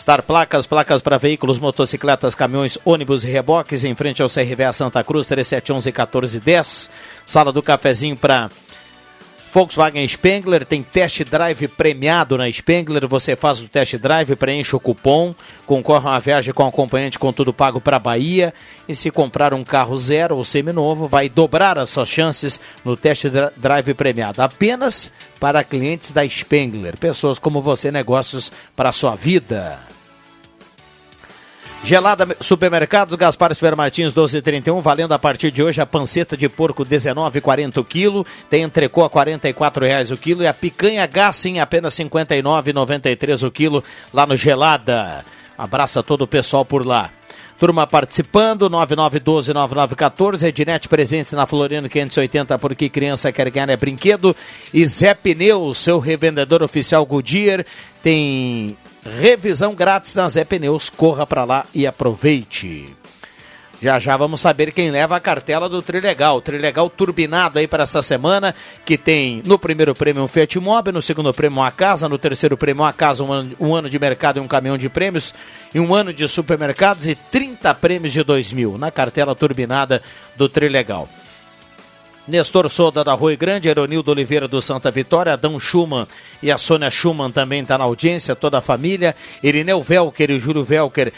[0.00, 5.04] Star Placas, placas para veículos, motocicletas, caminhões, ônibus e reboques, em frente ao CRVA Santa
[5.04, 6.90] Cruz, 3711 1410.
[7.26, 8.48] Sala do cafezinho para
[9.52, 13.08] Volkswagen Spengler, tem test drive premiado na Spengler.
[13.08, 15.34] Você faz o test drive, preenche o cupom,
[15.66, 18.54] concorre a uma viagem com acompanhante com tudo pago para Bahia.
[18.88, 23.24] E se comprar um carro zero ou seminovo, vai dobrar as suas chances no test
[23.56, 24.40] drive premiado.
[24.40, 26.96] Apenas para clientes da Spengler.
[26.96, 29.80] Pessoas como você, negócios para a sua vida.
[31.82, 36.84] Gelada Supermercados, Gaspar Fer Martins 1231, valendo a partir de hoje a panceta de porco
[36.84, 39.40] 19,40 o quilo, tem entrecô a R$
[39.80, 44.36] reais o quilo e a picanha gás em apenas R$ 59,93 o quilo lá no
[44.36, 45.24] Gelada.
[45.56, 47.10] Abraço a todo o pessoal por lá.
[47.58, 54.34] Turma participando, 9912-9914, Ednet presente na Floriano 580, porque criança quer ganhar é brinquedo.
[54.72, 57.64] E Zé Pneus, seu revendedor oficial Goodyear,
[58.02, 60.90] tem revisão grátis na Zé Pneus.
[60.90, 62.94] Corra para lá e aproveite.
[63.82, 66.42] Já já vamos saber quem leva a cartela do Trilegal.
[66.42, 71.00] Trilegal turbinado aí para essa semana, que tem no primeiro prêmio um Fiat Mobi, no
[71.00, 74.36] segundo prêmio uma casa, no terceiro prêmio uma casa, um ano, um ano de mercado
[74.36, 75.32] e um caminhão de prêmios,
[75.74, 80.02] e um ano de supermercados e 30 prêmios de 2 mil na cartela turbinada
[80.36, 81.08] do Trilegal.
[82.30, 86.06] Nestor Soda da Rui Grande, Eronildo Oliveira do Santa Vitória, Adão Schumann
[86.42, 90.40] e a Sônia Schumann também está na audiência, toda a família, Irineu Velker e o
[90.40, 91.12] Júlio Velker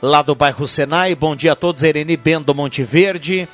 [0.00, 1.14] lá do bairro Senai.
[1.14, 3.48] Bom dia a todos, Ereni Bendo Monte Verde.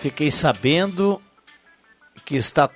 [0.00, 1.20] Fiquei sabendo
[2.24, 2.70] que está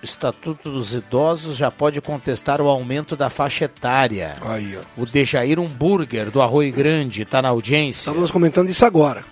[0.00, 4.34] Estatuto dos Idosos já pode contestar o aumento da faixa etária.
[4.42, 5.02] Aí, ó.
[5.02, 8.10] O Dejair Humburger, do Arroio Grande, está na audiência.
[8.10, 9.24] Estamos comentando isso agora.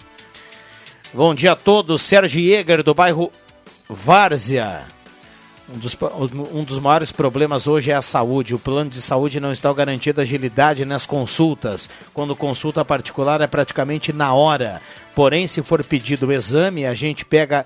[1.16, 2.02] Bom dia a todos.
[2.02, 3.32] Sérgio Jäger, do bairro
[3.88, 4.82] Várzea.
[5.66, 5.96] Um dos,
[6.52, 8.54] um dos maiores problemas hoje é a saúde.
[8.54, 11.88] O plano de saúde não está garantindo agilidade nas consultas.
[12.12, 14.82] Quando consulta particular é praticamente na hora.
[15.14, 17.64] Porém, se for pedido o exame, a gente pega,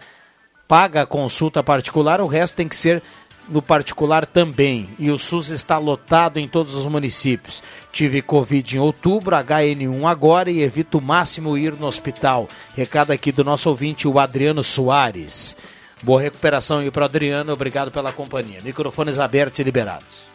[0.68, 3.02] paga a consulta particular, o resto tem que ser
[3.50, 4.88] no particular também.
[4.98, 7.62] E o SUS está lotado em todos os municípios.
[7.92, 12.48] Tive Covid em outubro, HN1 agora e evito o máximo ir no hospital.
[12.74, 15.56] Recado aqui do nosso ouvinte, o Adriano Soares.
[16.02, 18.60] Boa recuperação aí para Adriano, obrigado pela companhia.
[18.62, 20.30] Microfones abertos e liberados.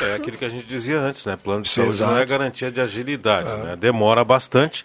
[0.00, 1.36] É aquilo que a gente dizia antes, né?
[1.36, 3.76] Plano de saúde não é garantia de agilidade, né?
[3.76, 4.84] Demora bastante.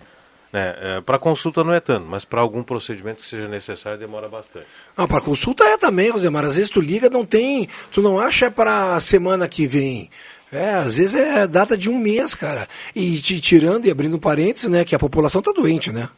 [0.57, 1.01] Né?
[1.05, 4.65] para consulta não é tanto, mas para algum procedimento que seja necessário demora bastante.
[4.97, 6.45] Não, para consulta é também, Rosemar.
[6.45, 7.69] Às vezes tu liga, não tem.
[7.91, 10.09] Tu não acha para semana que vem.
[10.51, 12.67] É, às vezes é data de um mês, cara.
[12.95, 16.09] E te tirando e abrindo parênteses, né, que a população tá doente, né?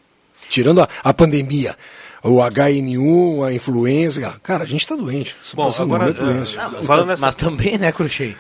[0.50, 1.76] Tirando a, a pandemia,
[2.24, 5.36] o HN1, a influenza, cara, a gente tá doente.
[5.54, 6.58] Bom, agora, momento é, doente.
[6.58, 8.36] não, mas, mas também, né, Cruxei?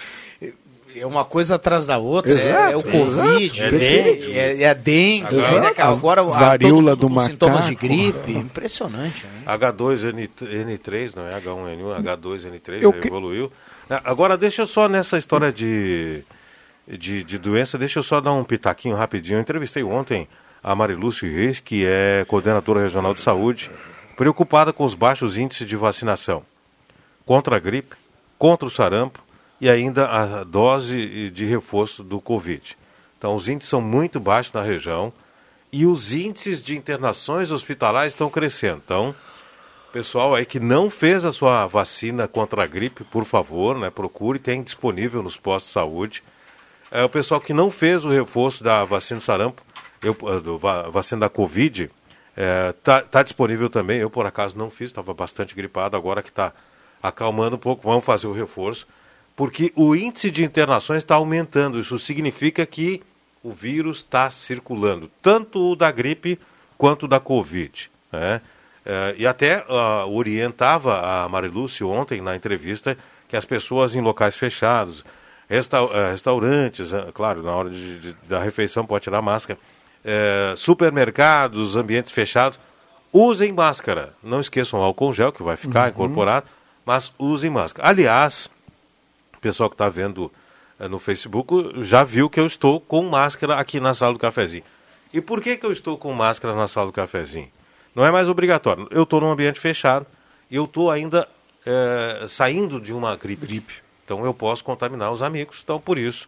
[0.95, 2.31] É uma coisa atrás da outra.
[2.33, 4.21] é- é, o Exato, Covid, exato, é, perfeito.
[4.25, 5.59] dengue, é, é a dengue, Exato.
[5.59, 5.89] né, cara?
[5.91, 7.87] agora a- Varíola todo do com sintomas de macaco.
[7.87, 8.31] gripe.
[8.33, 9.25] Impressionante.
[9.25, 9.43] Né?
[9.45, 13.51] H2N3, não é H1N1, H2N3 Eu já que- evoluiu.
[14.03, 16.23] Agora, deixa eu só nessa história de,
[16.87, 19.37] de, de doença, deixa eu só dar um pitaquinho rapidinho.
[19.37, 20.27] Eu entrevistei ontem
[20.63, 23.71] a Marilúcio Reis, que é coordenadora regional de saúde,
[24.17, 26.43] preocupada com os baixos índices de vacinação
[27.25, 27.95] contra a gripe,
[28.37, 29.23] contra o sarampo
[29.59, 32.77] e ainda a dose de reforço do Covid.
[33.17, 35.11] Então, os índices são muito baixos na região
[35.71, 38.81] e os índices de internações hospitalares estão crescendo.
[38.83, 39.15] Então,
[39.91, 44.39] pessoal aí que não fez a sua vacina contra a gripe, por favor, né, procure,
[44.39, 46.23] tem disponível nos postos de saúde.
[46.91, 49.61] É, o pessoal que não fez o reforço da vacina do sarampo,
[50.01, 51.89] eu, eh, do, va- vacina da Covid,
[52.75, 53.99] está tá disponível também.
[53.99, 56.53] Eu, por acaso, não fiz, estava bastante gripado, agora que está
[57.03, 58.87] acalmando um pouco, vamos fazer o reforço.
[59.39, 61.79] Porque o índice de internações está aumentando.
[61.79, 63.01] Isso significa que
[63.41, 66.37] o vírus está circulando, tanto o da gripe
[66.77, 67.89] quanto o da Covid.
[68.11, 68.41] Né?
[68.85, 72.97] Eh, e até ah, orientava a Marilúcio ontem na entrevista
[73.29, 75.05] que as pessoas em locais fechados,
[75.49, 79.57] restau- eh, restaurantes, eh, claro, na hora de- de- da refeição pode tirar máscara,
[80.03, 82.59] eh, supermercados, ambientes fechados,
[83.13, 84.13] usem máscara.
[84.21, 85.89] Não esqueçam o álcool gel, que vai ficar Uhum.
[85.91, 86.45] incorporado,
[86.85, 87.87] mas usem máscara.
[87.87, 88.49] Aliás,
[89.39, 90.29] o pessoal que está vendo
[90.77, 94.63] eh, no Facebook já viu que eu estou com máscara aqui na sala do cafezinho.
[95.13, 97.49] E por que, que eu estou com máscara na sala do cafezinho?
[97.95, 98.87] Não é mais obrigatório.
[98.91, 100.05] Eu estou num ambiente fechado
[100.51, 101.27] e eu estou ainda
[101.65, 103.81] eh, saindo de uma gripe.
[104.03, 105.61] Então eu posso contaminar os amigos.
[105.63, 106.27] Então por isso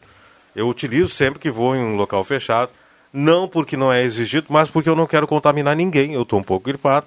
[0.55, 2.71] eu utilizo sempre que vou em um local fechado.
[3.11, 6.13] Não porque não é exigido, mas porque eu não quero contaminar ninguém.
[6.13, 7.05] Eu estou um pouco gripado.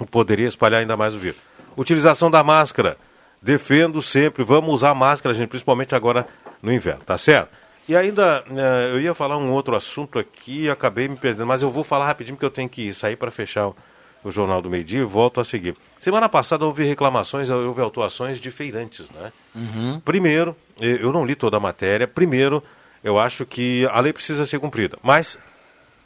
[0.00, 1.38] Eu poderia espalhar ainda mais o vírus.
[1.76, 2.96] Utilização da máscara.
[3.44, 4.42] Defendo sempre.
[4.42, 6.26] Vamos usar máscara, gente, principalmente agora
[6.62, 7.50] no inverno, tá certo?
[7.86, 11.70] E ainda, eh, eu ia falar um outro assunto aqui, acabei me perdendo, mas eu
[11.70, 13.76] vou falar rapidinho porque eu tenho que sair para fechar o,
[14.24, 15.76] o Jornal do Meio Dia e volto a seguir.
[15.98, 19.30] Semana passada houve reclamações, houve autuações de feirantes, né?
[19.54, 20.00] Uhum.
[20.00, 22.08] Primeiro, eu não li toda a matéria.
[22.08, 22.64] Primeiro,
[23.02, 24.96] eu acho que a lei precisa ser cumprida.
[25.02, 25.38] Mas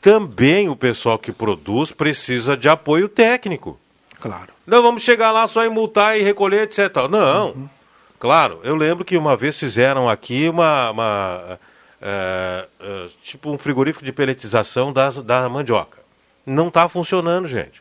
[0.00, 3.78] também o pessoal que produz precisa de apoio técnico.
[4.18, 4.57] Claro.
[4.68, 6.94] Não vamos chegar lá só em multar e recolher, etc.
[7.10, 7.70] Não.
[8.18, 10.90] Claro, eu lembro que uma vez fizeram aqui uma.
[10.90, 11.58] uma,
[12.02, 16.00] eh, eh, tipo um frigorífico de peletização das, da mandioca.
[16.44, 17.80] Não está funcionando, gente.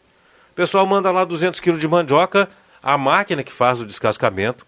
[0.51, 2.49] O pessoal manda lá 200 quilos de mandioca,
[2.81, 4.65] a máquina que faz o descascamento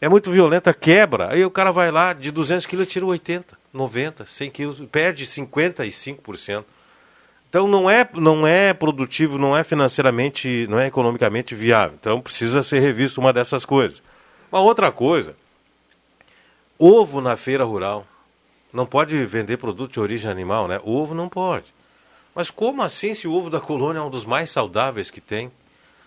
[0.00, 1.30] é muito violenta, quebra.
[1.30, 6.64] Aí o cara vai lá, de 200 quilos, tira 80, 90, 100 quilos, perde 55%.
[7.54, 11.96] Então não é, não é produtivo, não é financeiramente, não é economicamente viável.
[12.00, 14.02] Então precisa ser revisto uma dessas coisas.
[14.50, 15.36] Uma outra coisa,
[16.76, 18.04] ovo na feira rural.
[18.72, 20.80] Não pode vender produto de origem animal, né?
[20.82, 21.66] Ovo não pode.
[22.34, 25.52] Mas como assim se o ovo da colônia é um dos mais saudáveis que tem?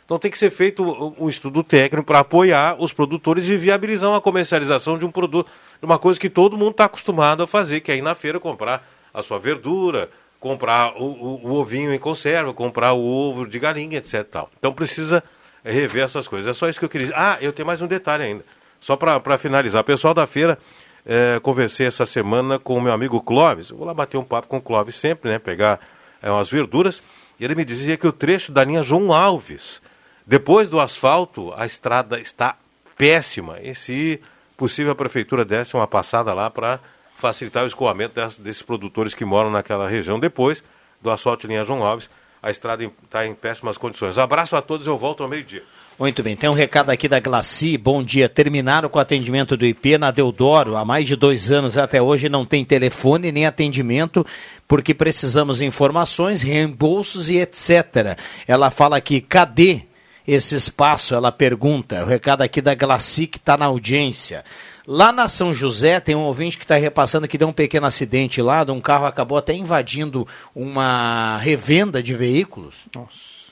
[0.03, 0.83] Então tem que ser feito
[1.17, 5.85] um estudo técnico para apoiar os produtores e viabilizar uma comercialização de um produto, de
[5.85, 8.85] uma coisa que todo mundo está acostumado a fazer, que é ir na feira comprar
[9.13, 10.09] a sua verdura,
[10.47, 14.24] comprar o, o- o ovinho em conserva, comprar o ovo de galinha, etc.
[14.24, 14.49] Tal.
[14.57, 15.24] Então precisa
[15.63, 16.49] rever essas coisas.
[16.49, 17.19] É só isso que eu queria dizer.
[17.19, 18.45] Ah, eu tenho mais um detalhe ainda.
[18.79, 19.83] Só para finalizar.
[19.83, 20.57] Pessoal da feira,
[21.05, 23.69] eh, conversei essa semana com o meu amigo Clóvis.
[23.71, 25.39] Eu vou lá bater um papo com o Clóvis sempre, né?
[25.39, 25.79] Pegar
[26.21, 27.01] eh, umas verduras.
[27.39, 29.82] E ele me dizia que o trecho da linha João Alves,
[30.25, 32.55] depois do asfalto, a estrada está
[32.97, 33.59] péssima.
[33.61, 34.21] E se
[34.55, 36.79] possível a prefeitura desse uma passada lá para
[37.17, 40.19] facilitar o escoamento das- desses produtores que moram naquela região.
[40.19, 40.63] Depois
[41.01, 42.09] do asfalto de linha João Alves,
[42.41, 44.17] a estrada está em péssimas condições.
[44.17, 45.63] Abraço a todos, eu volto ao meio-dia.
[45.99, 47.75] Muito bem, tem um recado aqui da Glaci.
[47.77, 48.29] Bom dia.
[48.29, 50.75] Terminaram com o atendimento do IP na Deodoro.
[50.77, 54.23] Há mais de dois anos até hoje não tem telefone nem atendimento,
[54.67, 58.17] porque precisamos de informações, reembolsos e etc.
[58.47, 59.81] Ela fala aqui, cadê
[60.27, 61.15] esse espaço?
[61.15, 62.03] Ela pergunta.
[62.03, 64.45] O recado aqui da Glaci que está na audiência.
[64.89, 68.42] Lá na São José tem um ouvinte que está repassando que deu um pequeno acidente
[68.42, 72.76] lá, um carro acabou até invadindo uma revenda de veículos.
[72.96, 73.51] Nossa.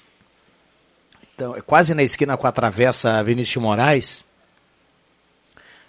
[1.35, 4.25] Então, é quase na esquina com a travessa Vinícius de Moraes.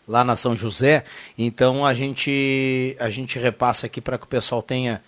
[0.09, 1.05] lá na São José.
[1.39, 5.01] Então a gente a gente repassa aqui para que o pessoal tenha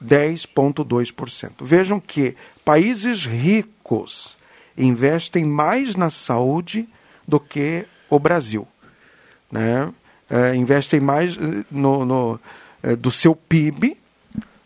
[0.02, 1.62] 10,2%.
[1.62, 2.34] Vejam que
[2.64, 4.38] países ricos
[4.76, 6.88] investem mais na saúde
[7.26, 8.66] do que o Brasil.
[9.50, 9.92] Né?
[10.30, 12.38] É, investem mais eh, no, no
[12.82, 13.96] é, do seu PIB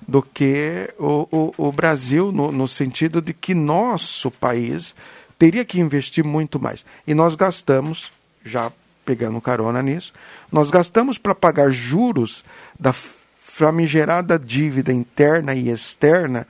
[0.06, 4.94] do que o, o, o Brasil, no, no sentido de que nosso país
[5.38, 6.84] teria que investir muito mais.
[7.06, 8.12] E nós gastamos,
[8.44, 8.70] já
[9.04, 10.12] pegando carona nisso,
[10.50, 12.42] nós gastamos para pagar juros
[12.78, 16.46] da famigerada dívida interna e externa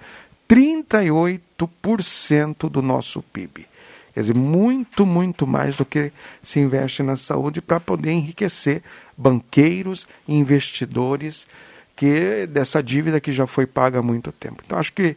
[0.49, 3.67] 38% do nosso PIB.
[4.15, 6.13] Quer dizer, muito, muito mais do que
[6.43, 8.83] se investe na saúde para poder enriquecer
[9.17, 11.47] banqueiros e investidores
[11.97, 14.63] que dessa dívida que já foi paga há muito tempo.
[14.65, 15.17] Então, acho que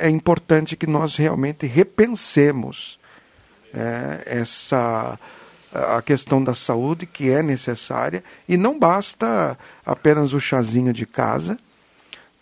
[0.00, 2.98] é importante que nós realmente repensemos
[3.74, 5.18] é, essa
[5.72, 11.58] a questão da saúde que é necessária e não basta apenas o chazinho de casa.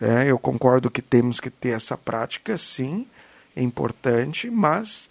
[0.01, 3.07] É, eu concordo que temos que ter essa prática, sim,
[3.55, 5.09] é importante, mas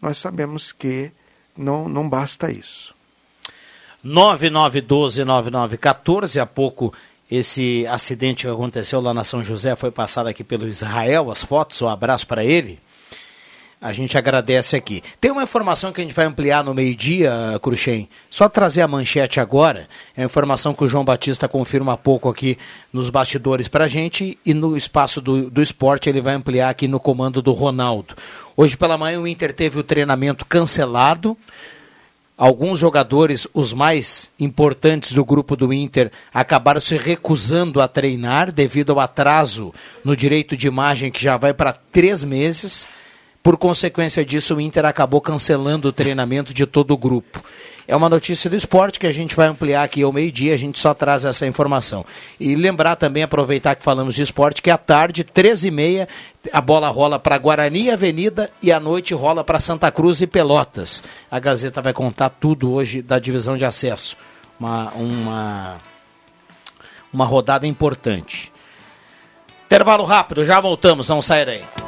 [0.00, 1.12] nós sabemos que
[1.56, 2.92] não, não basta isso.
[4.04, 6.92] 9912-9914, há pouco
[7.30, 11.82] esse acidente que aconteceu lá na São José foi passado aqui pelo Israel, as fotos,
[11.82, 12.80] um abraço para ele.
[13.80, 15.04] A gente agradece aqui.
[15.20, 17.32] Tem uma informação que a gente vai ampliar no meio-dia,
[17.62, 18.08] Cruxem.
[18.28, 19.88] Só trazer a manchete agora.
[20.16, 22.58] É a informação que o João Batista confirma há pouco aqui
[22.92, 26.88] nos bastidores para a gente e no espaço do, do esporte ele vai ampliar aqui
[26.88, 28.16] no comando do Ronaldo.
[28.56, 31.36] Hoje pela manhã o Inter teve o treinamento cancelado.
[32.36, 38.90] Alguns jogadores, os mais importantes do grupo do Inter, acabaram se recusando a treinar devido
[38.90, 39.72] ao atraso
[40.04, 42.88] no direito de imagem que já vai para três meses.
[43.48, 47.42] Por consequência disso, o Inter acabou cancelando o treinamento de todo o grupo.
[47.86, 50.78] É uma notícia do esporte que a gente vai ampliar aqui ao meio-dia, a gente
[50.78, 52.04] só traz essa informação.
[52.38, 56.06] E lembrar também, aproveitar que falamos de esporte, que à tarde, 13h30,
[56.52, 61.02] a bola rola para Guarani Avenida e à noite rola para Santa Cruz e Pelotas.
[61.30, 64.14] A Gazeta vai contar tudo hoje da divisão de acesso.
[64.60, 65.78] Uma, uma,
[67.10, 68.52] uma rodada importante.
[69.64, 71.87] Intervalo rápido, já voltamos, não sai daí.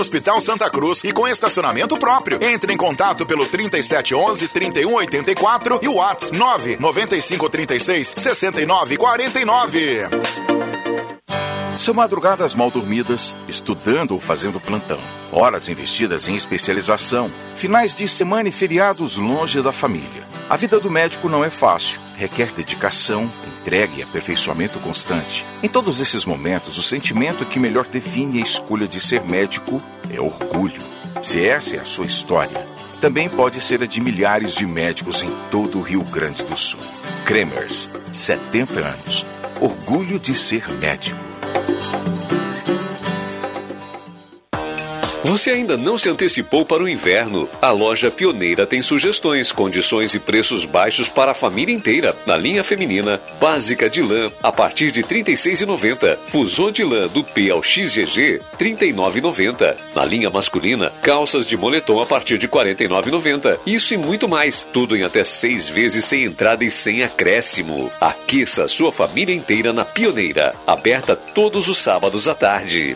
[0.01, 2.39] Hospital Santa Cruz e com estacionamento próprio.
[2.41, 10.09] Entre em contato pelo 3711 3184 e o WhatsApp 99536 6949.
[11.77, 14.99] São madrugadas mal dormidas, estudando ou fazendo plantão.
[15.31, 20.23] Horas investidas em especialização, finais de semana e feriados longe da família.
[20.49, 23.29] A vida do médico não é fácil, requer dedicação,
[23.61, 25.45] entrega e aperfeiçoamento constante.
[25.61, 30.19] Em todos esses momentos, o sentimento que melhor define a escolha de ser médico é
[30.19, 30.81] orgulho.
[31.21, 32.65] Se essa é a sua história,
[32.99, 36.79] também pode ser a de milhares de médicos em todo o Rio Grande do Sul.
[37.25, 39.25] Kremers, 70 anos.
[39.59, 41.19] Orgulho de ser médico.
[45.23, 47.47] Você ainda não se antecipou para o inverno?
[47.61, 52.15] A loja Pioneira tem sugestões, condições e preços baixos para a família inteira.
[52.25, 56.17] Na linha feminina, básica de lã a partir de R$ 36,90.
[56.25, 59.75] Fusô de lã do P ao XGG, R$ 39,90.
[59.95, 63.59] Na linha masculina, calças de moletom a partir de R$ 49,90.
[63.65, 64.67] Isso e muito mais.
[64.73, 67.91] Tudo em até seis vezes sem entrada e sem acréscimo.
[68.01, 70.55] Aqueça sua família inteira na Pioneira.
[70.65, 72.95] Aberta todos os sábados à tarde.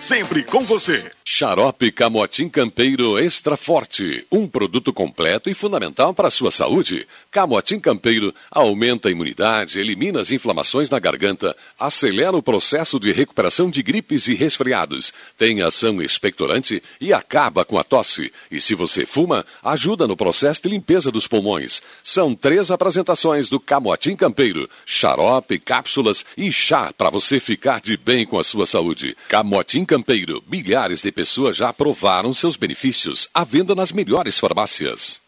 [0.00, 1.10] sempre com você.
[1.24, 7.06] Xarope Camotim Campeiro Extra Forte, um produto completo e fundamental para a sua saúde.
[7.30, 13.70] Camotim Campeiro aumenta a imunidade, elimina as inflamações na garganta, acelera o processo de recuperação
[13.70, 18.32] de gripes e resfriados, tem ação expectorante e acaba com a tosse.
[18.50, 21.82] E se você fuma, ajuda no processo de limpeza dos pulmões.
[22.02, 28.26] São três apresentações do Camotim Campeiro: xarope, cápsulas e chá para você ficar de bem
[28.26, 29.16] com a sua saúde.
[29.28, 33.28] Camotim Campeiro, milhares de pessoas já aprovaram seus benefícios.
[33.34, 35.27] À venda nas melhores farmácias.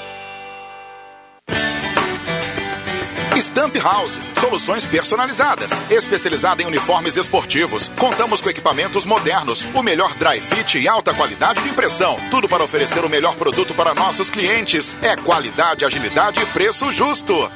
[3.41, 7.89] Stamp House, soluções personalizadas, especializada em uniformes esportivos.
[7.99, 12.19] Contamos com equipamentos modernos, o melhor dry fit e alta qualidade de impressão.
[12.29, 14.95] Tudo para oferecer o melhor produto para nossos clientes.
[15.01, 17.51] É qualidade, agilidade e preço justo.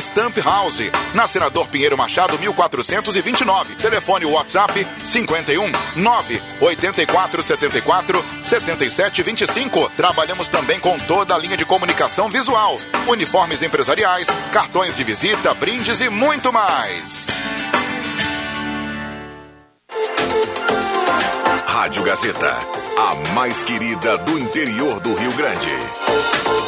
[0.00, 3.74] Stamp House, na Senador Pinheiro Machado, 1429.
[3.76, 9.90] Telefone WhatsApp 51 9 84 74 77 25.
[9.96, 16.00] Trabalhamos também com toda a linha de comunicação visual, uniformes empresariais, cartões de visita, brindes
[16.00, 17.26] e muito mais.
[21.66, 22.56] Rádio Gazeta,
[22.98, 26.67] a mais querida do interior do Rio Grande.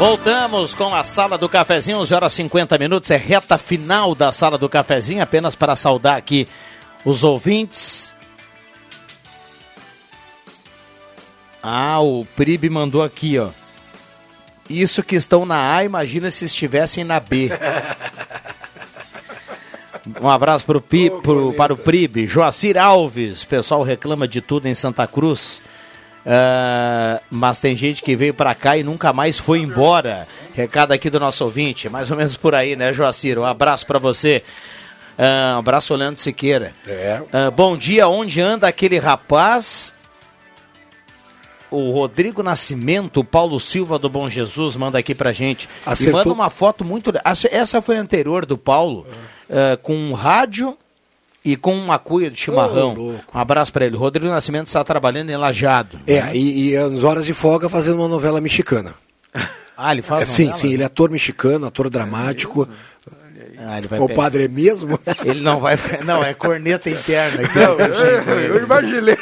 [0.00, 4.56] Voltamos com a Sala do Cafezinho, 11 horas 50 minutos, é reta final da Sala
[4.56, 6.48] do Cafezinho, apenas para saudar aqui
[7.04, 8.10] os ouvintes.
[11.62, 13.50] Ah, o Pribe mandou aqui, ó.
[14.70, 17.50] Isso que estão na A, imagina se estivessem na B.
[20.18, 22.26] Um abraço pro Pi, pro, para o Pribe.
[22.26, 25.60] Joacir Alves, pessoal reclama de tudo em Santa Cruz.
[26.20, 30.28] Uh, mas tem gente que veio para cá e nunca mais foi embora.
[30.54, 33.38] Recado aqui do nosso ouvinte, mais ou menos por aí, né, Joacir?
[33.38, 34.42] Um abraço para você.
[35.18, 36.72] Uh, um abraço, Leandro Siqueira.
[36.86, 37.22] É.
[37.22, 39.94] Uh, bom dia, onde anda aquele rapaz?
[41.70, 45.68] O Rodrigo Nascimento, o Paulo Silva do Bom Jesus, manda aqui pra gente.
[45.86, 46.20] Acertou.
[46.20, 47.12] E manda uma foto muito.
[47.50, 49.06] Essa foi a anterior do Paulo,
[49.82, 50.76] com um rádio
[51.44, 52.94] e com uma cuia de chimarrão.
[52.94, 53.24] louco.
[53.34, 53.96] um abraço para ele.
[53.96, 55.98] Rodrigo Nascimento está trabalhando em Lajado.
[56.06, 58.94] É, e, e nas horas de folga fazendo uma novela mexicana.
[59.82, 60.58] Ah, ele faz É, sim, novela?
[60.60, 62.68] sim, ele é ator mexicano, ator dramático.
[63.66, 64.22] Ah, ele vai o pegar.
[64.24, 64.98] padre é mesmo?
[65.24, 65.78] Ele não vai.
[66.04, 67.42] Não, é corneta interna.
[67.54, 69.16] Não, ó, eu eu, imaginei.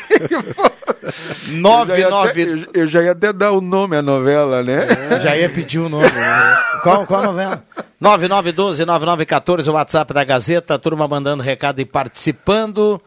[1.61, 4.87] Nove, Eu eu- eu já ia até dar o nome à novela, né?
[5.23, 6.05] Já ia pedir o nome.
[6.11, 6.57] Né?
[6.83, 7.65] Qual, qual a novela?
[8.01, 13.01] 9912-9914, o WhatsApp da Gazeta, a turma mandando recado e participando.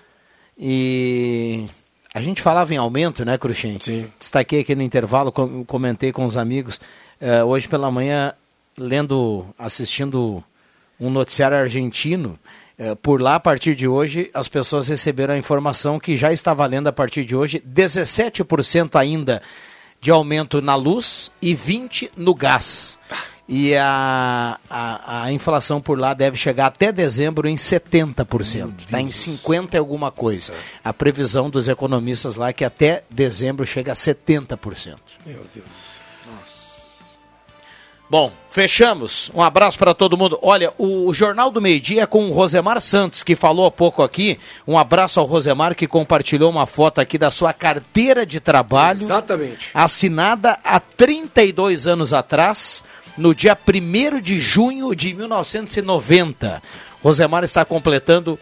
[0.57, 1.65] E
[2.13, 3.77] a gente falava em aumento, né, Cruxem?
[3.79, 4.07] Sim.
[4.19, 6.79] Destaquei aqui no intervalo, com- comentei com os amigos.
[7.23, 8.33] eh, hoje pela manhã,
[8.75, 10.43] lendo, assistindo
[10.99, 12.37] um noticiário argentino.
[12.79, 16.51] eh, por lá, a partir de hoje, as pessoas receberam a informação que já está
[16.51, 19.39] valendo a partir de hoje 17% ainda
[20.01, 22.97] de aumento na luz e 20% no gás.
[23.47, 28.81] E a, a, a inflação por lá deve chegar até dezembro em 70%.
[28.85, 30.53] Está em 50% e alguma coisa.
[30.83, 34.97] A previsão dos economistas lá é que até dezembro chega a 70%.
[35.25, 35.91] Meu Deus.
[38.11, 39.31] Bom, fechamos.
[39.33, 40.37] Um abraço para todo mundo.
[40.41, 44.03] Olha, o Jornal do Meio Dia é com o Rosemar Santos, que falou há pouco
[44.03, 44.37] aqui.
[44.67, 49.03] Um abraço ao Rosemar, que compartilhou uma foto aqui da sua carteira de trabalho.
[49.03, 49.69] Exatamente.
[49.73, 52.83] Assinada há 32 anos atrás,
[53.17, 56.61] no dia 1 de junho de 1990.
[57.03, 58.39] Rosemar está completando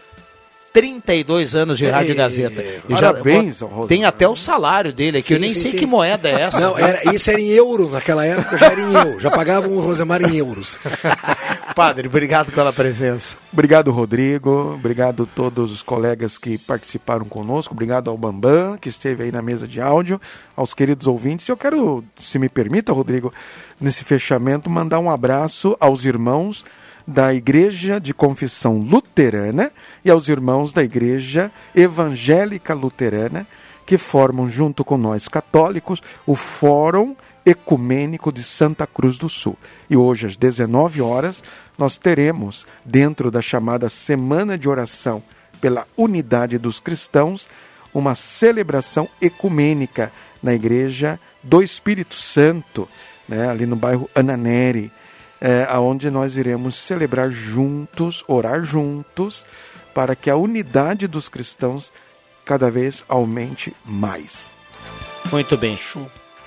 [0.72, 2.62] 32 anos de Rádio Ei, Gazeta.
[2.62, 3.88] E parabéns ao Rosemar.
[3.88, 5.28] Tem até o salário dele aqui.
[5.28, 5.78] Sim, Eu nem sim, sei sim.
[5.78, 6.60] que moeda é essa.
[6.60, 9.20] Não, era, isso era em euro, naquela época já era em euro.
[9.20, 10.78] Já pagavam o Rosemar em euros.
[11.74, 13.36] Padre, obrigado pela presença.
[13.52, 14.74] Obrigado, Rodrigo.
[14.74, 17.74] Obrigado a todos os colegas que participaram conosco.
[17.74, 20.20] Obrigado ao Bambam, que esteve aí na mesa de áudio,
[20.56, 21.48] aos queridos ouvintes.
[21.48, 23.32] Eu quero, se me permita, Rodrigo,
[23.80, 26.64] nesse fechamento, mandar um abraço aos irmãos
[27.10, 29.72] da Igreja de Confissão Luterana
[30.04, 33.46] e aos irmãos da Igreja Evangélica Luterana,
[33.84, 39.58] que formam, junto com nós católicos, o Fórum Ecumênico de Santa Cruz do Sul.
[39.88, 41.42] E hoje, às 19 horas,
[41.76, 45.20] nós teremos, dentro da chamada Semana de Oração
[45.60, 47.48] pela Unidade dos Cristãos,
[47.92, 52.88] uma celebração ecumênica na Igreja do Espírito Santo,
[53.28, 54.92] né, ali no bairro Ananeri,
[55.40, 59.46] é, aonde nós iremos celebrar juntos, orar juntos,
[59.94, 61.92] para que a unidade dos cristãos
[62.44, 64.46] cada vez aumente mais.
[65.30, 65.78] Muito bem.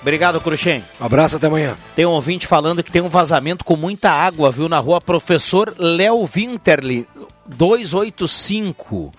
[0.02, 0.84] Obrigado, Cruxem.
[1.00, 1.78] Abraço, até amanhã.
[1.96, 5.74] Tem um ouvinte falando que tem um vazamento com muita água, viu, na rua Professor
[5.78, 7.08] Léo Winterli,
[7.48, 9.14] 285.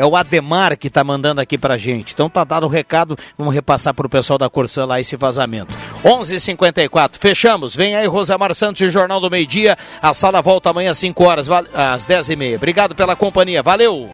[0.00, 2.14] É o Ademar que tá mandando aqui pra gente.
[2.14, 5.74] Então tá dado o recado, vamos repassar pro pessoal da Corsã lá esse vazamento.
[6.02, 7.18] 11:54.
[7.18, 7.76] Fechamos.
[7.76, 9.76] Vem aí Rosamar Santos o Jornal do Meio Dia.
[10.00, 12.56] A sala volta amanhã às 5 horas, às 10 e meia.
[12.56, 13.62] Obrigado pela companhia.
[13.62, 14.08] Valeu.